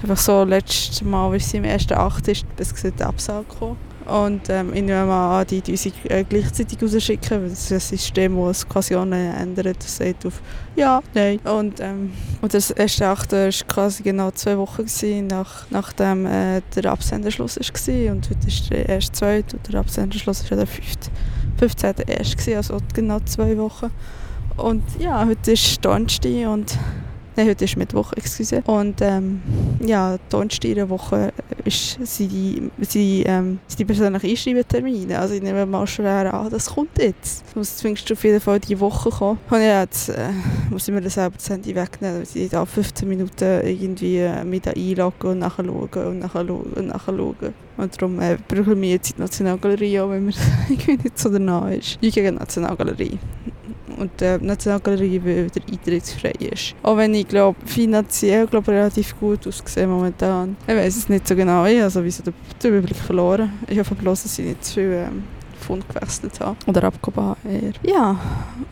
Einfach 0.02 0.16
so, 0.16 0.44
letztes 0.44 1.02
Mal, 1.02 1.32
als 1.32 1.50
sie 1.50 1.56
im 1.56 1.64
ersten 1.64 1.94
Acht 1.94 2.28
ist, 2.28 2.44
bis 2.56 2.74
gesagt 2.74 3.02
Absage 3.02 3.44
gekommen. 3.48 3.87
Und 4.08 4.48
ähm, 4.48 4.72
ich 4.72 4.82
nehme 4.82 5.04
mal 5.04 5.40
an, 5.40 5.46
die, 5.46 5.76
sie 5.76 5.92
äh, 6.08 6.24
gleichzeitig 6.24 6.82
rausschicken, 6.82 7.42
weil 7.42 7.50
das 7.50 7.70
ist 7.70 7.72
ein 7.72 7.80
System, 7.98 8.36
das 8.42 8.66
quasi 8.66 8.94
ändert. 8.94 9.76
Das 9.78 9.96
sagt 9.96 10.24
auf 10.24 10.40
Ja, 10.76 11.02
Nein. 11.14 11.38
Und, 11.40 11.78
ähm, 11.80 12.12
und 12.40 12.54
das 12.54 12.70
erste 12.70 13.06
Achte 13.06 13.46
war 13.46 13.66
quasi 13.68 14.02
genau 14.02 14.30
zwei 14.30 14.56
Wochen, 14.56 14.86
gewesen, 14.86 15.26
nach, 15.26 15.66
nachdem 15.70 16.24
äh, 16.24 16.62
der 16.74 16.90
Absenderschluss 16.90 17.56
war. 17.56 18.12
Und 18.12 18.30
heute 18.30 18.48
ist 18.48 18.70
der 18.70 18.88
erste 18.88 19.12
zweite 19.12 19.56
und 19.56 19.72
der 19.72 19.80
Absenderschluss 19.80 20.50
war 20.50 20.56
der 20.56 20.66
fünfte. 20.66 21.10
15. 21.58 21.94
erst, 22.06 22.48
also 22.48 22.78
genau 22.94 23.18
zwei 23.26 23.58
Wochen. 23.58 23.90
Und 24.56 24.82
ja, 24.98 25.26
heute 25.26 25.52
ist 25.52 25.84
Donnerstag 25.84 26.48
und 26.48 26.78
Nein, 27.38 27.50
heute 27.50 27.66
ist 27.66 27.76
Mittwoch, 27.76 28.12
excuse. 28.14 28.60
Und 28.66 29.00
ähm, 29.00 29.40
ja, 29.86 30.18
Donnerstag 30.28 30.70
in 30.70 30.74
der 30.74 30.90
Woche 30.90 31.32
ist, 31.64 31.96
sind, 32.04 32.32
die, 32.32 32.68
sind, 32.80 33.28
ähm, 33.28 33.60
sind 33.68 33.78
die 33.78 33.84
persönlichen 33.84 34.28
Einschreibetermine. 34.28 35.16
Also 35.16 35.34
ich 35.34 35.42
nehme 35.42 35.64
mal 35.64 35.86
schwer 35.86 36.34
an, 36.34 36.50
das 36.50 36.66
kommt 36.66 36.98
jetzt. 36.98 37.44
Es 37.46 37.54
muss 37.54 37.76
zumindest 37.76 38.10
auf 38.10 38.24
jeden 38.24 38.40
Fall 38.40 38.58
diese 38.58 38.80
Woche 38.80 39.10
kommen. 39.10 39.38
Und 39.50 39.60
ja, 39.60 39.82
jetzt 39.82 40.08
äh, 40.08 40.30
muss 40.68 40.88
ich 40.88 40.92
mir 40.92 41.00
das 41.00 41.14
selber 41.14 41.36
das 41.36 41.48
Handy 41.48 41.76
wegnehmen, 41.76 42.24
weil 42.24 42.42
ich 42.42 42.50
da 42.50 42.66
15 42.66 43.08
Minuten 43.08 43.60
irgendwie 43.64 44.16
äh, 44.16 44.30
einloggen 44.30 45.30
und 45.30 45.38
nachschauen 45.38 45.68
und 45.68 46.18
nachschauen 46.18 46.50
und 46.50 46.88
nachschauen. 46.88 47.36
Und 47.76 48.02
darum 48.02 48.20
äh, 48.20 48.36
brauchen 48.48 48.80
wir 48.82 48.90
jetzt 48.90 49.16
die 49.16 49.20
Nationalgalerie 49.20 50.00
auch, 50.00 50.10
wenn 50.10 50.26
mir 50.26 50.32
irgendwie 50.68 50.96
nicht 51.04 51.16
so 51.16 51.28
danach 51.28 51.70
ist. 51.70 51.98
Ich 52.00 52.14
die 52.14 52.32
Nationalgalerie 52.32 53.16
und 53.98 54.10
die 54.20 54.38
Nationalgalerie 54.40 55.22
wieder 55.22 55.50
eintrittsfrei 55.70 56.32
ist. 56.52 56.74
Auch 56.82 56.96
wenn 56.96 57.14
ich 57.14 57.28
glaube, 57.28 57.58
finanziell 57.66 58.46
glaub, 58.46 58.68
relativ 58.68 59.18
gut 59.18 59.46
aussehe 59.46 59.86
momentan. 59.86 60.56
Ich 60.66 60.74
weiß 60.74 60.96
es 60.96 61.08
nicht 61.08 61.26
so 61.26 61.34
genau, 61.34 61.64
ich 61.66 61.80
habe 61.80 61.90
sowieso 61.90 62.22
den 62.24 62.34
Überblick 62.70 62.96
verloren. 62.96 63.52
Ich 63.68 63.78
hoffe 63.78 63.94
bloß, 63.94 64.24
dass 64.24 64.38
ich 64.38 64.46
nicht 64.46 64.64
zu 64.64 64.74
viel 64.74 64.92
ähm, 64.92 65.24
Pfund 65.68 65.88
gewechselt 65.88 66.40
habe. 66.40 66.56
Oder 66.66 66.84
abgehoben 66.84 67.24
habe 67.24 67.48
eher. 67.48 67.72
Ja, 67.82 68.18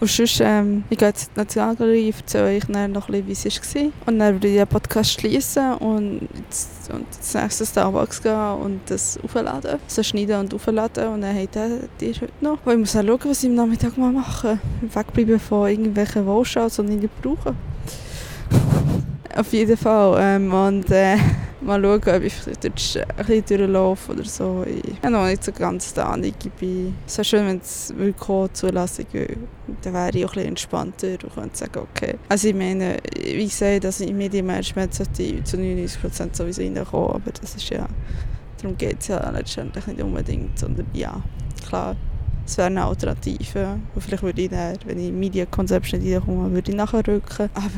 und 0.00 0.10
sonst, 0.10 0.40
ähm, 0.40 0.84
ich 0.88 0.98
gehe 0.98 1.08
jetzt 1.08 1.28
in 1.28 1.34
die 1.34 1.40
Nationalgalerie, 1.40 2.14
erzähle 2.16 2.56
euch 2.56 2.64
dann 2.68 2.92
noch 2.92 3.08
ein 3.08 3.22
bisschen, 3.24 3.52
wie 3.52 3.58
es 3.58 3.74
war. 3.74 3.92
Und 4.06 4.18
dann 4.18 4.34
würde 4.34 4.48
ich 4.48 4.56
den 4.56 4.66
Podcast 4.66 5.12
schließen 5.12 5.74
und, 5.74 6.28
jetzt, 6.36 6.90
und 6.90 7.06
als 7.06 7.34
nächstes 7.34 7.70
Starbucks 7.70 8.22
gehen 8.22 8.54
und 8.62 8.80
das 8.86 9.18
aufladen. 9.22 9.78
So 9.86 10.02
schneiden 10.02 10.40
und 10.40 10.54
aufladen 10.54 11.08
und 11.08 11.20
dann 11.20 11.36
habt 11.36 11.56
ihr 11.56 11.88
die 12.00 12.14
heute 12.14 12.32
noch. 12.40 12.58
Und 12.64 12.72
ich 12.72 12.78
muss 12.78 12.96
auch 12.96 13.02
schauen, 13.02 13.20
was 13.24 13.42
ich 13.42 13.50
am 13.50 13.56
Nachmittag 13.56 13.98
mal 13.98 14.12
mache. 14.12 14.58
Wegbleiben 14.80 15.38
von 15.38 15.68
irgendwelchen 15.68 16.26
Wohlschauts, 16.26 16.76
die 16.76 16.82
ich 16.94 17.00
nicht 17.02 17.22
brauche. 17.22 17.54
Auf 19.36 19.52
jeden 19.52 19.76
Fall. 19.76 20.16
Ähm, 20.18 20.50
und 20.50 20.90
äh, 20.90 21.16
mal 21.60 21.82
schauen, 21.82 22.16
ob 22.16 22.22
ich 22.22 22.34
dort 22.42 22.64
ein 22.64 22.72
bisschen 22.72 23.04
durchlaufe 23.46 24.12
oder 24.12 24.24
so. 24.24 24.64
Ich 24.66 24.96
habe 25.02 25.10
noch 25.10 25.26
nicht 25.26 25.44
so 25.44 25.52
ganz 25.52 25.92
die 25.92 26.00
Ahnung. 26.00 26.32
Ich 26.42 26.52
bin 26.52 26.94
so 27.04 27.22
schön, 27.22 27.46
wenn 27.46 27.58
es 27.58 27.92
willkommen 27.94 28.48
Zulassung 28.54 29.04
dann 29.82 29.92
wäre 29.92 30.10
ich 30.16 30.24
auch 30.24 30.30
ein 30.30 30.34
bisschen 30.34 30.48
entspannter 30.48 31.08
und 31.22 31.34
könnte 31.34 31.56
sagen, 31.56 31.80
okay. 31.80 32.14
Also 32.30 32.48
ich 32.48 32.54
meine, 32.54 32.96
wie 33.22 33.44
gesagt, 33.44 33.84
also 33.84 34.04
im 34.04 34.16
Medienmanagement 34.16 34.94
sollte 34.94 35.22
ich 35.22 35.44
zu 35.44 35.58
99% 35.58 36.34
sowieso 36.34 36.62
reinkommen, 36.62 37.10
aber 37.10 37.30
das 37.38 37.56
ist 37.56 37.68
ja, 37.68 37.86
darum 38.62 38.78
geht 38.78 39.00
es 39.00 39.08
ja 39.08 39.30
letztendlich 39.30 39.86
nicht 39.86 40.00
unbedingt, 40.00 40.58
sondern 40.58 40.86
ja, 40.94 41.22
klar 41.68 41.94
es 42.46 42.56
wäre 42.56 42.68
eine 42.68 42.84
Alternative. 42.84 43.78
Und 43.94 44.00
vielleicht 44.00 44.22
würde 44.22 44.40
ich 44.40 44.50
dann, 44.50 44.78
wenn 44.86 44.98
ich 44.98 45.12
Media 45.12 45.46
Conception 45.46 46.00
reinkomme, 46.00 46.52
würde 46.52 46.70
ich 46.70 46.76
nachher 46.76 47.06
rücken. 47.06 47.50
Aber 47.54 47.70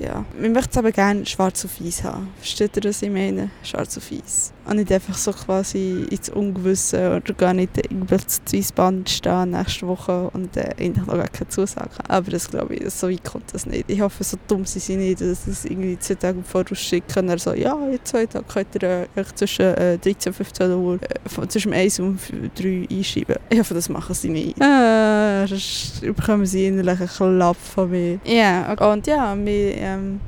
ja, 0.00 0.24
wir 0.38 0.50
möchten 0.50 0.70
es 0.72 0.76
aber 0.78 0.92
gerne 0.92 1.26
schwarz 1.26 1.64
auf 1.64 1.80
weiß 1.80 2.04
haben. 2.04 2.28
Versteht 2.36 2.76
ihr, 2.76 2.84
was 2.84 3.02
ich 3.02 3.10
meine? 3.10 3.50
Schwarz 3.62 3.96
auf 3.96 4.10
weiß. 4.10 4.52
Und 4.66 4.76
nicht 4.76 4.92
einfach 4.92 5.14
so 5.14 5.32
quasi 5.32 6.06
ins 6.10 6.28
Ungewisse 6.28 7.16
oder 7.16 7.34
gar 7.34 7.54
nicht 7.54 7.72
plötzlich 8.06 8.60
ins 8.60 8.72
Band 8.72 9.08
stehen 9.08 9.50
nächste 9.50 9.86
Woche 9.86 10.30
und 10.34 10.56
äh, 10.56 10.74
eigentlich 10.78 11.06
noch 11.06 11.14
gar 11.14 11.28
keine 11.28 11.48
Zusage 11.48 11.90
Aber 12.06 12.30
das 12.30 12.50
glaube 12.50 12.74
ich, 12.74 12.90
so 12.92 13.08
weit 13.08 13.24
kommt 13.24 13.54
das 13.54 13.64
nicht. 13.64 13.84
Ich 13.88 14.00
hoffe, 14.00 14.22
so 14.24 14.36
dumm 14.46 14.66
sind 14.66 14.82
sie 14.82 14.96
nicht, 14.96 15.22
dass 15.22 15.44
sie 15.44 15.52
es 15.52 15.64
irgendwie 15.64 15.98
zwei 15.98 16.16
Tage 16.16 16.42
vorausschicken 16.42 17.22
und 17.22 17.28
dann 17.28 17.38
so, 17.38 17.54
ja, 17.54 17.74
in 17.90 17.98
zwei 18.04 18.26
Tagen 18.26 18.46
könnt 18.46 18.74
ihr 18.74 19.08
äh, 19.16 19.24
zwischen 19.34 19.74
äh, 19.74 19.96
13 19.98 20.30
und 20.30 20.36
15 20.36 20.72
Uhr 20.72 20.98
äh, 21.02 21.48
zwischen 21.48 21.72
1 21.72 22.00
und 22.00 22.20
3 22.54 22.88
einschreiben. 22.90 23.36
Ich 23.48 23.58
hoffe, 23.58 23.74
das 23.74 23.88
machen 23.88 24.14
sie 24.14 24.28
nicht. 24.28 24.60
Äh, 24.60 25.46
sonst 25.46 26.02
bekommen 26.02 26.44
sie 26.44 26.66
innerlich 26.66 27.00
einen 27.00 27.38
Klapp 27.38 27.56
von 27.56 27.90
mir. 27.90 28.20
Ja, 28.24 28.74
yeah, 28.74 28.92
und 28.92 29.06
ja, 29.06 29.36
wir, 29.36 29.76
ähm, 29.94 30.20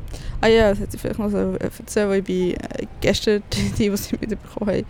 Ah 0.42 0.49
ja, 0.49 0.70
das 0.70 0.81
hätte 0.81 0.96
ich 0.96 1.03
vielleicht 1.03 1.18
noch 1.18 1.31
so 1.31 1.55
erzählen, 1.59 2.09
weil 2.09 2.18
ich 2.20 2.25
bin 2.25 2.55
äh, 2.55 2.87
gestern, 3.01 3.42
die, 3.53 3.90
die 3.90 3.96
sie 3.96 4.16
mitbekommen 4.18 4.70
haben, 4.70 4.87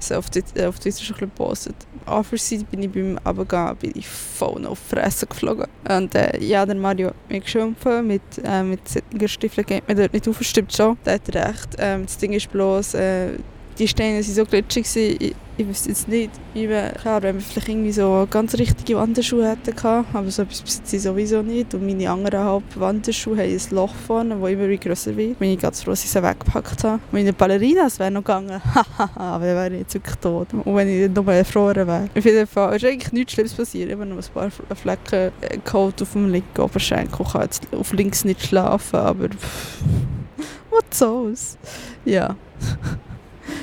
so 0.00 0.14
auf, 0.16 0.28
Twitter, 0.30 0.68
auf 0.68 0.78
Twitter 0.78 1.02
schon 1.02 1.16
ein 1.16 1.20
bisschen 1.20 1.30
gepostet. 1.30 1.74
Anfangs 2.04 2.64
bin 2.70 2.82
ich 2.82 2.90
beim 2.90 3.18
Abgehen 3.22 3.76
bin 3.76 3.92
ich 3.94 4.08
voll 4.08 4.66
auf 4.66 4.80
die 4.90 4.96
Fresse 4.96 5.26
geflogen. 5.26 5.66
Und 5.88 6.14
äh, 6.14 6.42
ja, 6.42 6.66
der 6.66 6.74
Mario 6.74 7.08
hat 7.08 7.14
mich 7.28 7.44
geschimpft, 7.44 7.84
mit, 8.02 8.22
äh, 8.42 8.62
mit 8.62 8.88
solchen 8.88 9.66
geht 9.66 9.86
man 9.86 9.96
dort 9.96 10.12
nicht 10.12 10.28
auf, 10.28 10.42
stimmt 10.42 10.74
schon. 10.74 10.96
Der 11.04 11.14
hat 11.14 11.34
recht. 11.34 11.76
Ähm, 11.78 12.06
das 12.06 12.18
Ding 12.18 12.32
ist 12.32 12.50
bloß, 12.50 12.94
äh, 12.94 13.30
die 13.78 13.86
Steine 13.86 14.16
waren 14.16 14.22
so 14.22 14.44
glitschig, 14.44 15.34
ich 15.58 15.66
wüsste 15.66 15.88
jetzt 15.88 16.06
nicht, 16.06 16.30
wie 16.54 16.68
man, 16.68 16.92
klar, 16.92 17.20
wenn 17.20 17.34
wir 17.34 17.42
vielleicht 17.42 17.68
irgendwie 17.68 17.90
so 17.90 18.28
ganz 18.30 18.54
richtige 18.54 18.96
Wanderschuhe 18.96 19.48
hätten 19.48 19.74
gehabt, 19.74 20.14
aber 20.14 20.30
so 20.30 20.42
etwas 20.42 20.62
besitze 20.62 20.96
ich 20.96 21.02
sowieso 21.02 21.42
nicht. 21.42 21.74
Und 21.74 21.84
meine 21.84 22.08
anderen 22.08 22.44
halb 22.44 22.62
Wanderschuhe 22.76 23.38
haben 23.38 23.50
ein 23.50 23.74
Loch 23.74 23.92
vorne, 24.06 24.38
das 24.40 24.50
immer 24.50 24.76
grösser 24.76 25.16
wird. 25.16 25.38
Bin 25.40 25.50
ich 25.50 25.58
ganz 25.58 25.82
froh, 25.82 25.90
dass 25.90 26.04
ich 26.04 26.10
sie 26.10 26.22
weggepackt 26.22 26.84
habe. 26.84 27.00
Meine 27.10 27.32
Ballerinas 27.32 27.98
wären 27.98 28.14
noch 28.14 28.22
gegangen, 28.22 28.62
aber 29.16 29.46
dann 29.46 29.56
wäre 29.56 29.74
ich 29.74 29.80
jetzt 29.80 29.94
wirklich 29.94 30.16
tot. 30.16 30.46
Und 30.54 30.76
wenn 30.76 30.88
ich 30.88 31.10
nur 31.10 31.26
erfroren 31.34 31.88
wäre. 31.88 32.08
Auf 32.16 32.24
jeden 32.24 32.46
Fall 32.46 32.76
ist 32.76 32.84
eigentlich 32.84 33.12
nichts 33.12 33.32
Schlimmes 33.32 33.54
passiert. 33.54 33.90
Immer 33.90 34.04
noch 34.04 34.16
ein 34.16 34.24
paar 34.32 34.50
Flecken 34.76 35.32
äh, 35.40 35.58
geholt 35.64 36.00
auf 36.00 36.12
dem 36.12 36.30
linken 36.30 36.60
Oberschenkel. 36.60 37.26
Ich 37.26 37.32
kann 37.32 37.42
jetzt 37.42 37.66
auf 37.72 37.92
links 37.92 38.24
nicht 38.24 38.46
schlafen, 38.46 38.96
aber 38.96 39.28
pff, 39.28 39.82
was 40.70 40.98
soll's. 40.98 41.58
Ja. 42.04 42.36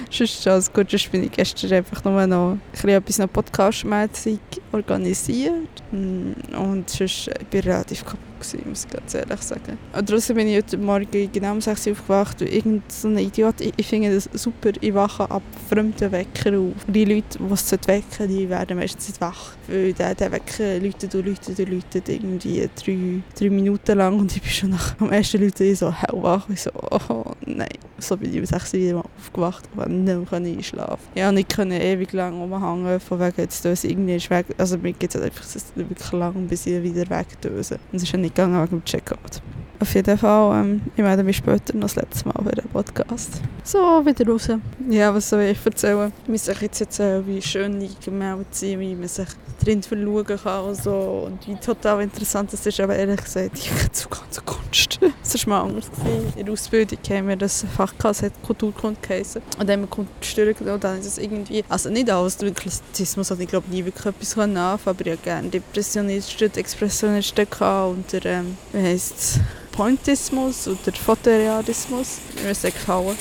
Sonst 0.09 0.47
alles 0.47 0.71
gut. 0.71 0.89
Sonst 0.89 1.11
bin 1.11 1.23
ich 1.23 1.31
gestern 1.31 1.73
einfach 1.73 2.03
nur 2.03 2.25
noch 2.27 2.51
ein 2.51 2.59
bisschen 2.71 2.89
etwas 2.89 3.27
podcastmäßig 3.27 4.39
organisiert. 4.71 5.83
Mm, 5.91 6.33
und 6.55 6.89
sonst 6.89 7.27
äh, 7.27 7.35
bin 7.49 7.59
ich 7.61 7.65
relativ 7.67 8.03
kaputt 8.05 8.34
gewesen, 8.51 8.69
muss 8.69 8.85
ich 8.85 8.91
ganz 8.91 9.13
ehrlich 9.13 9.41
sagen. 9.41 9.77
Und 9.97 10.09
trotzdem 10.09 10.35
bin 10.37 10.47
ich 10.47 10.57
heute 10.57 10.77
Morgen 10.77 11.31
genau 11.31 11.53
um 11.53 11.61
6 11.61 11.87
Uhr 11.87 11.93
aufgewacht 11.93 12.41
und 12.41 12.51
irgend 12.51 12.91
so 12.91 13.09
Idiot, 13.09 13.61
ich, 13.61 13.73
ich 13.77 13.87
finde 13.87 14.13
das 14.13 14.29
super, 14.33 14.71
ich 14.79 14.93
wache 14.93 15.29
ab 15.29 15.43
fremden 15.69 16.11
Wecker 16.11 16.57
auf. 16.57 16.85
Die 16.87 17.05
Leute, 17.05 17.39
die 17.39 17.53
es 17.53 17.71
wecken 17.71 18.27
die 18.27 18.49
werden 18.49 18.77
meistens 18.77 19.09
nicht 19.09 19.21
wach. 19.21 19.53
Weil 19.67 19.93
der, 19.93 20.15
der 20.15 20.31
Wecker 20.31 20.79
läutet 20.79 21.15
und 21.15 21.25
läutet 21.25 21.59
und 21.59 21.69
läutet 21.69 22.09
irgendwie 22.09 22.69
drei, 22.75 23.21
drei 23.37 23.49
Minuten 23.49 23.97
lang 23.97 24.19
und 24.19 24.35
ich 24.35 24.41
bin 24.41 24.51
schon 24.51 24.69
nach 24.71 24.93
dem 24.95 25.11
ersten 25.11 25.41
Leuten 25.41 25.75
so 25.75 25.91
hellwach. 25.91 26.47
Ich 26.49 26.61
so, 26.61 26.71
oh 26.73 27.23
nein. 27.45 27.69
So 27.97 28.17
bin 28.17 28.33
ich 28.33 28.39
um 28.39 28.45
6 28.45 28.73
Uhr 28.73 28.79
wieder 28.79 29.03
aufgewacht 29.17 29.63
und 29.75 30.03
nicht 30.03 30.31
mehr 30.31 30.41
einschlafen 30.41 31.07
Ja, 31.15 31.29
und 31.29 31.37
ich 31.37 31.47
konnte 31.47 31.75
ewig 31.75 32.11
lang 32.13 32.39
rumhängen, 32.41 32.99
von 32.99 33.19
wegen 33.19 33.33
jetzt 33.37 33.65
irgendwie 33.65 34.29
weg. 34.29 34.45
Also 34.57 34.77
mir 34.77 34.93
geht 34.93 35.15
es 35.15 35.21
halt 35.21 35.31
einfach 35.31 35.45
wirklich 35.75 36.11
lang, 36.11 36.47
bis 36.47 36.65
ich 36.65 36.83
wieder 36.83 37.09
wegdöse. 37.09 37.75
Und 37.91 37.97
es 37.97 38.03
ist 38.03 38.11
ja 38.11 38.19
nicht 38.19 38.34
gegangen 38.35 38.61
wegen 38.61 38.81
dem 38.81 38.85
Checkout. 38.85 39.41
Auf 39.79 39.93
jeden 39.93 40.17
Fall, 40.17 40.61
ähm, 40.61 40.81
ich 40.95 41.03
melde 41.03 41.23
mich 41.23 41.37
später 41.37 41.73
noch 41.75 41.87
das 41.87 41.95
letzte 41.95 42.27
Mal 42.27 42.43
für 42.43 42.55
den 42.55 42.69
Podcast. 42.69 43.41
So, 43.63 43.77
wieder 44.05 44.25
raus. 44.25 44.49
Ja, 44.89 45.13
was 45.13 45.29
soll 45.29 45.41
ich 45.41 45.65
erzählen? 45.65 46.13
Ich 46.23 46.29
muss 46.29 46.47
euch 46.47 46.61
jetzt 46.61 46.79
erzählen, 46.79 47.25
wie 47.27 47.41
schön 47.41 47.79
die 47.79 47.89
Gemälde 48.03 48.45
sind, 48.51 48.79
wie 48.79 48.95
man 48.95 49.07
sich 49.07 49.27
drin 49.63 49.83
verschauen 49.83 50.25
kann 50.25 50.65
und 50.65 50.75
so. 50.81 51.27
Und 51.27 51.45
wie 51.47 51.55
total 51.55 52.01
interessant 52.01 52.53
das 52.53 52.65
ist. 52.65 52.79
Aber 52.79 52.95
ehrlich 52.95 53.21
gesagt, 53.21 53.57
ich 53.57 53.69
habe 53.69 53.91
Zugang 53.91 54.23
zur 54.29 54.45
Kunst. 54.45 54.99
Das 55.01 55.47
war 55.47 55.63
mal 55.63 55.69
anders. 55.69 55.91
Gewesen. 55.91 56.33
In 56.37 56.45
der 56.45 56.53
Ausbildung 56.53 56.99
haben 57.09 57.27
wir 57.27 57.35
das 57.35 57.65
Fach 57.75 57.97
gehabt, 57.97 58.21
hat 58.21 58.31
Kulturkunde 58.43 58.99
geheißen. 59.01 59.41
Und 59.59 59.67
dann 59.67 59.71
haben 59.71 59.81
wir 59.81 59.87
Kunst 59.87 60.39
und 60.61 60.83
dann 60.83 60.99
ist 60.99 61.05
es 61.05 61.17
irgendwie, 61.17 61.63
also 61.67 61.89
nicht 61.89 62.09
alles 62.09 62.37
durch 62.37 62.53
Klassizismus, 62.53 63.31
hatte 63.31 63.43
ich 63.43 63.49
glaube 63.49 63.69
nie 63.69 63.83
wirklich 63.83 64.05
etwas 64.05 64.37
anfangen 64.37 64.57
aber 64.57 65.05
ich 65.05 65.11
hatte 65.11 65.21
gerne 65.23 65.49
Depressionisten, 65.49 66.51
Expressionisten 66.55 67.47
und 67.89 68.13
der, 68.13 68.21
ähm, 68.25 68.57
wie 68.71 68.81
heisst 68.81 69.13
es? 69.17 69.39
Pointismus 69.71 70.67
oder 70.67 70.93
Fotorealismus. 70.93 72.19
Mir 72.41 72.51
ist 72.51 72.63
gefallen. 72.63 73.17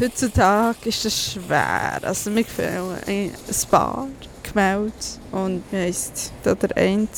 Heutzutage 0.00 0.88
ist 0.88 1.04
das 1.04 1.32
schwer. 1.32 1.98
Also 2.02 2.30
mir 2.30 2.44
gefällt 2.44 3.08
ein 3.08 3.32
paar 3.70 4.06
Gemälde 4.42 4.92
und 5.32 5.62
wie 5.70 5.76
heisst 5.76 6.32
der 6.44 6.56
eine 6.76 7.08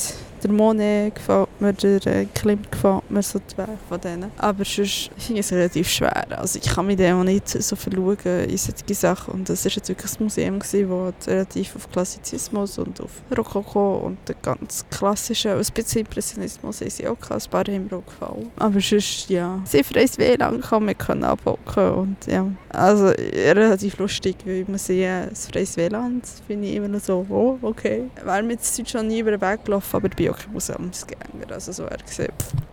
der 0.42 0.50
Monet 0.50 1.14
gefällt 1.14 1.49
mir, 1.60 1.72
der 1.72 2.06
äh, 2.06 2.26
Klimt 2.26 2.70
gefällt 2.70 3.10
mir, 3.10 3.22
so 3.22 3.40
zwei 3.46 3.68
von 3.88 4.00
denen. 4.00 4.30
Aber 4.38 4.64
sonst 4.64 5.10
finde 5.16 5.40
ich 5.40 5.46
es 5.46 5.52
relativ 5.52 5.88
schwer. 5.88 6.38
Also 6.38 6.58
ich 6.58 6.68
kann 6.68 6.86
mich 6.86 6.96
dem 6.96 7.24
nicht 7.24 7.48
so 7.48 7.76
verschauen 7.76 8.16
in 8.24 8.56
solche 8.56 8.94
Sachen. 8.94 9.34
Und 9.34 9.48
das 9.48 9.64
war 9.64 9.72
jetzt 9.72 9.88
wirklich 9.88 10.12
ein 10.18 10.24
Museum, 10.24 10.58
das 10.58 11.28
relativ 11.28 11.76
auf 11.76 11.90
Klassizismus 11.90 12.78
und 12.78 13.00
auf 13.00 13.10
Rokoko 13.36 13.98
und 13.98 14.18
den 14.28 14.36
ganz 14.42 14.84
klassischen, 14.90 15.52
ein 15.52 15.64
bisschen 15.74 16.00
Impressionismus 16.00 16.80
haben 16.80 16.90
sie 16.90 17.06
auch 17.06 17.16
ein 17.30 17.40
paar 17.50 17.64
haben 17.64 17.88
mir 17.90 18.02
gefallen. 18.02 18.50
Aber 18.56 18.80
sonst, 18.80 19.28
ja, 19.30 19.60
sehr 19.64 19.84
freies 19.84 20.18
WLAN 20.18 20.60
kann 20.60 20.84
man 20.84 20.96
können 20.96 21.24
abhocken 21.24 21.90
und 21.90 22.26
ja, 22.26 22.46
also 22.70 23.06
relativ 23.06 23.98
lustig, 23.98 24.36
weil 24.44 24.64
man 24.66 24.78
sieht, 24.78 25.06
das 25.30 25.46
freies 25.46 25.76
WLAN 25.76 26.22
finde 26.46 26.68
ich 26.68 26.76
immer 26.76 26.88
noch 26.88 27.00
so, 27.00 27.26
oh, 27.28 27.58
okay. 27.62 28.04
Wäre 28.24 28.42
mir 28.42 28.54
jetzt 28.54 28.88
schon 28.88 29.06
nie 29.06 29.20
über 29.20 29.32
den 29.32 29.40
Weg 29.40 29.64
gelaufen, 29.64 29.96
aber 29.96 30.08
bei 30.08 30.30
auch 30.30 30.38
kein 30.38 30.52
Museumsgänger. 30.52 31.46
Also 31.52 31.72
so 31.72 31.84
er 31.84 31.98
gesehen, 31.98 32.32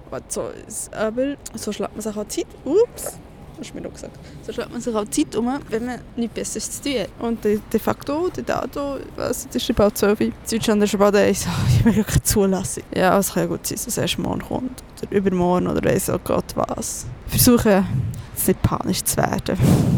was 0.09 0.21
soll's. 0.29 0.89
Aber 0.93 1.35
so 1.55 1.71
schlägt 1.71 1.93
man 1.93 2.01
sich 2.01 2.15
auch 2.15 2.27
Zeit. 2.27 2.47
Ups! 2.65 3.17
hast 3.59 3.71
du 3.71 3.75
mir 3.75 3.81
noch 3.81 3.93
gesagt. 3.93 4.17
So 4.45 4.53
schlägt 4.53 4.71
man 4.71 4.81
sich 4.81 4.95
auch 4.95 5.07
Zeit 5.09 5.35
um, 5.35 5.59
wenn 5.69 5.85
man 5.85 5.99
nichts 6.15 6.35
Besseres 6.35 6.71
zu 6.71 6.83
tun 6.83 6.99
hat. 6.99 7.09
Und 7.19 7.43
de, 7.43 7.59
de 7.71 7.79
facto, 7.79 8.29
de 8.29 8.43
dato, 8.43 8.97
was, 9.15 9.47
das 9.47 9.55
ist 9.55 9.75
bald 9.75 9.97
12 9.97 10.19
Uhr. 10.19 10.31
Deutschland 10.49 10.83
ist 10.83 10.97
bald 10.97 11.15
eins, 11.15 11.43
so, 11.43 11.49
ich 11.69 11.85
will 11.85 12.03
keine 12.03 12.23
Zulassung. 12.23 12.83
Ja, 12.95 13.17
es 13.17 13.33
kann 13.33 13.43
ja 13.43 13.49
gut 13.49 13.65
sein, 13.65 13.77
dass 13.77 13.87
es 13.87 13.97
erst 13.97 14.19
morgen 14.19 14.41
kommt. 14.41 14.83
Oder 15.01 15.11
übermorgen 15.11 15.67
oder 15.67 15.91
auch 15.91 16.23
Gott 16.23 16.55
was. 16.55 17.05
Versuchen, 17.27 17.85
jetzt 18.33 18.47
nicht 18.47 18.61
panisch 18.61 19.03
zu 19.03 19.17
werden 19.17 19.96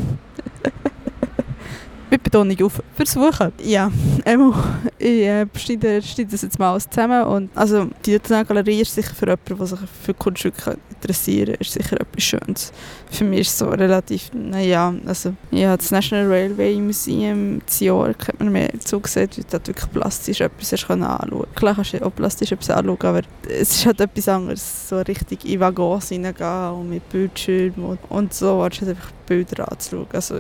Betonung 2.30 2.62
auf 2.64 2.82
versuchen. 2.96 3.52
Ja, 3.64 3.92
einmal, 4.24 4.54
ich 5.00 5.22
äh, 5.24 5.46
das 5.46 6.42
jetzt 6.42 6.60
mal 6.60 6.72
alles 6.72 6.88
zusammen. 6.90 7.24
Und, 7.24 7.50
also, 7.56 7.88
die 8.06 8.14
Nationalgalerie 8.14 8.82
ist 8.82 8.94
sicher 8.94 9.14
für 9.16 9.26
jemanden, 9.26 9.58
der 9.58 9.66
sich 9.66 9.80
für 10.04 10.14
Kunststücke 10.14 10.78
interessiert, 10.90 11.50
ist 11.60 11.74
sicher 11.74 12.00
etwas 12.00 12.24
Schönes. 12.24 12.72
Für 13.10 13.24
mich 13.24 13.42
ist 13.42 13.50
es 13.50 13.58
so 13.58 13.70
relativ, 13.70 14.30
naja, 14.34 14.94
also, 15.06 15.34
ja, 15.52 15.76
das 15.76 15.92
National 15.92 16.28
Railway 16.28 16.76
Museum 16.80 17.60
in 17.60 17.62
York 17.80 18.28
hat 18.28 18.40
man 18.40 18.52
mir 18.52 18.70
zugesehen, 18.80 19.30
du 19.36 19.42
dort 19.50 19.68
wirklich 19.68 19.92
plastisch 19.92 20.42
etwas 20.42 20.74
anschauen 20.74 21.02
kannst. 21.02 21.56
Klar 21.56 21.76
kannst 21.76 21.94
du 21.94 22.06
auch 22.06 22.14
plastisch 22.14 22.52
etwas 22.52 22.70
anschauen, 22.70 22.98
aber 23.02 23.22
es 23.48 23.72
ist 23.72 23.86
halt 23.86 24.02
etwas 24.02 24.28
anderes, 24.28 24.90
so 24.90 25.00
richtig 25.00 25.46
in 25.46 25.60
Waggons 25.60 26.12
reingehen 26.12 26.72
und 26.74 26.90
mit 26.90 27.10
Bildschirmen 27.10 27.86
und, 27.86 28.00
und 28.10 28.34
so, 28.34 28.62
anstatt 28.62 28.90
einfach 28.90 29.12
Bilder 29.30 29.72
anzuschauen. 29.72 30.08
Also, 30.12 30.40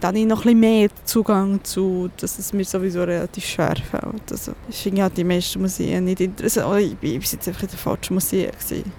da 0.00 0.08
habe 0.08 0.18
ich 0.18 0.26
noch 0.26 0.44
ein 0.44 0.60
mehr 0.60 0.90
Zugang 1.04 1.60
zu, 1.64 2.10
dass 2.20 2.38
es 2.38 2.52
mir 2.52 2.64
sowieso 2.64 3.04
relativ 3.04 3.46
schwer 3.46 3.76
fällt. 3.76 4.30
Also, 4.30 4.52
ich 4.68 4.76
finde 4.76 5.02
halt 5.02 5.16
die 5.16 5.24
meisten 5.24 5.60
Museen 5.60 6.04
nicht 6.04 6.20
interessant. 6.20 6.66
Oh, 6.68 6.76
ich 6.76 6.94
war 7.00 7.10
jetzt 7.10 7.48
einfach 7.48 7.62
in 7.62 7.68
der 7.68 7.78
falschen 7.78 8.14
Museen. 8.14 8.50
Gewesen. 8.50 8.92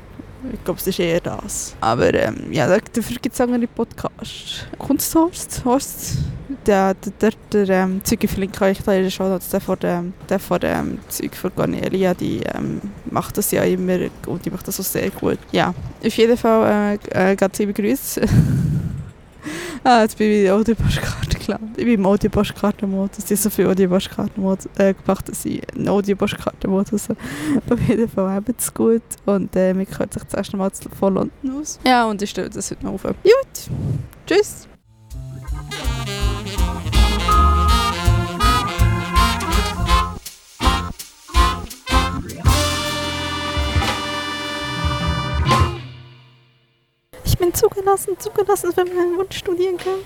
Ich 0.54 0.64
glaube, 0.64 0.80
es 0.80 0.88
ist 0.88 1.00
eher 1.00 1.20
das. 1.20 1.76
Aber 1.82 2.14
ähm, 2.14 2.52
ja, 2.52 2.66
dafür 2.68 3.18
gibt 3.22 3.36
es 3.36 3.42
andere 3.42 3.68
Podcasts. 3.68 4.66
Kunsthorst, 4.78 5.66
Horst, 5.66 6.18
der, 6.66 6.94
der, 6.94 7.12
der, 7.20 7.32
der 7.52 7.84
ähm, 7.84 8.02
Zeuge 8.04 8.28
verlinke 8.28 8.72
ich 8.72 8.82
da 8.82 8.94
in 8.94 9.10
der 9.10 9.40
der 9.40 9.62
von 9.62 9.80
dem, 9.80 10.14
der 10.30 10.40
von 10.40 10.60
dem 10.60 11.00
Zeug 11.10 11.36
von 11.36 11.54
Cornelia, 11.54 12.14
die 12.14 12.42
ähm, 12.56 12.82
macht 13.12 13.38
das 13.38 13.52
ja 13.52 13.64
immer 13.64 13.98
und 14.28 14.46
die 14.46 14.50
macht 14.50 14.68
das 14.68 14.80
auch 14.80 14.86
sehr 14.86 15.10
gut. 15.10 15.40
Ja, 15.52 15.74
auf 16.06 16.14
jeden 16.14 16.38
Fall 16.38 16.98
äh, 17.14 17.32
äh, 17.32 17.36
ganz 17.36 17.60
liebe 17.60 17.74
Grüße. 17.74 18.22
ah, 19.84 20.02
jetzt 20.02 20.18
bin 20.18 20.32
ich 20.32 20.38
in 20.38 20.44
der 20.46 20.56
Audiopostkarten 20.56 21.40
gelandet. 21.40 21.78
Ich 21.78 21.86
bin 21.86 21.96
im 21.96 22.06
Audiopostkartenmodus. 22.06 23.18
Ich 23.20 23.26
habe 23.26 23.36
so 23.36 23.50
viele 23.50 23.70
Audiopostkarten 23.70 24.58
äh, 24.78 24.94
gemacht, 24.94 25.30
dass 25.30 25.46
ich 25.46 25.62
einen 25.76 25.90
Audiopostkartenmodus 25.90 27.10
habe. 27.10 27.20
Auf 27.70 27.82
jeden 27.88 28.10
Fall 28.10 28.32
haben 28.32 28.56
es 28.58 28.74
gut. 28.74 29.02
Und 29.26 29.56
äh, 29.56 29.76
wir 29.76 29.86
hören 29.86 30.12
sich 30.12 30.24
das 30.24 30.34
erste 30.34 30.58
Mal 30.58 30.72
von 31.00 31.14
London 31.14 31.60
aus. 31.60 31.80
Ja, 31.86 32.06
und 32.06 32.22
ich 32.22 32.30
stelle 32.30 32.50
das 32.50 32.72
heute 32.72 32.86
noch 32.86 32.94
auf. 32.94 33.04
Gut, 33.04 33.70
tschüss. 34.26 34.69
Zugelassen, 47.60 48.18
zugelassen, 48.20 48.72
wenn 48.76 48.88
man 48.88 48.98
einen 48.98 49.18
Wunsch 49.18 49.38
studieren 49.38 49.78
kann. 49.78 50.00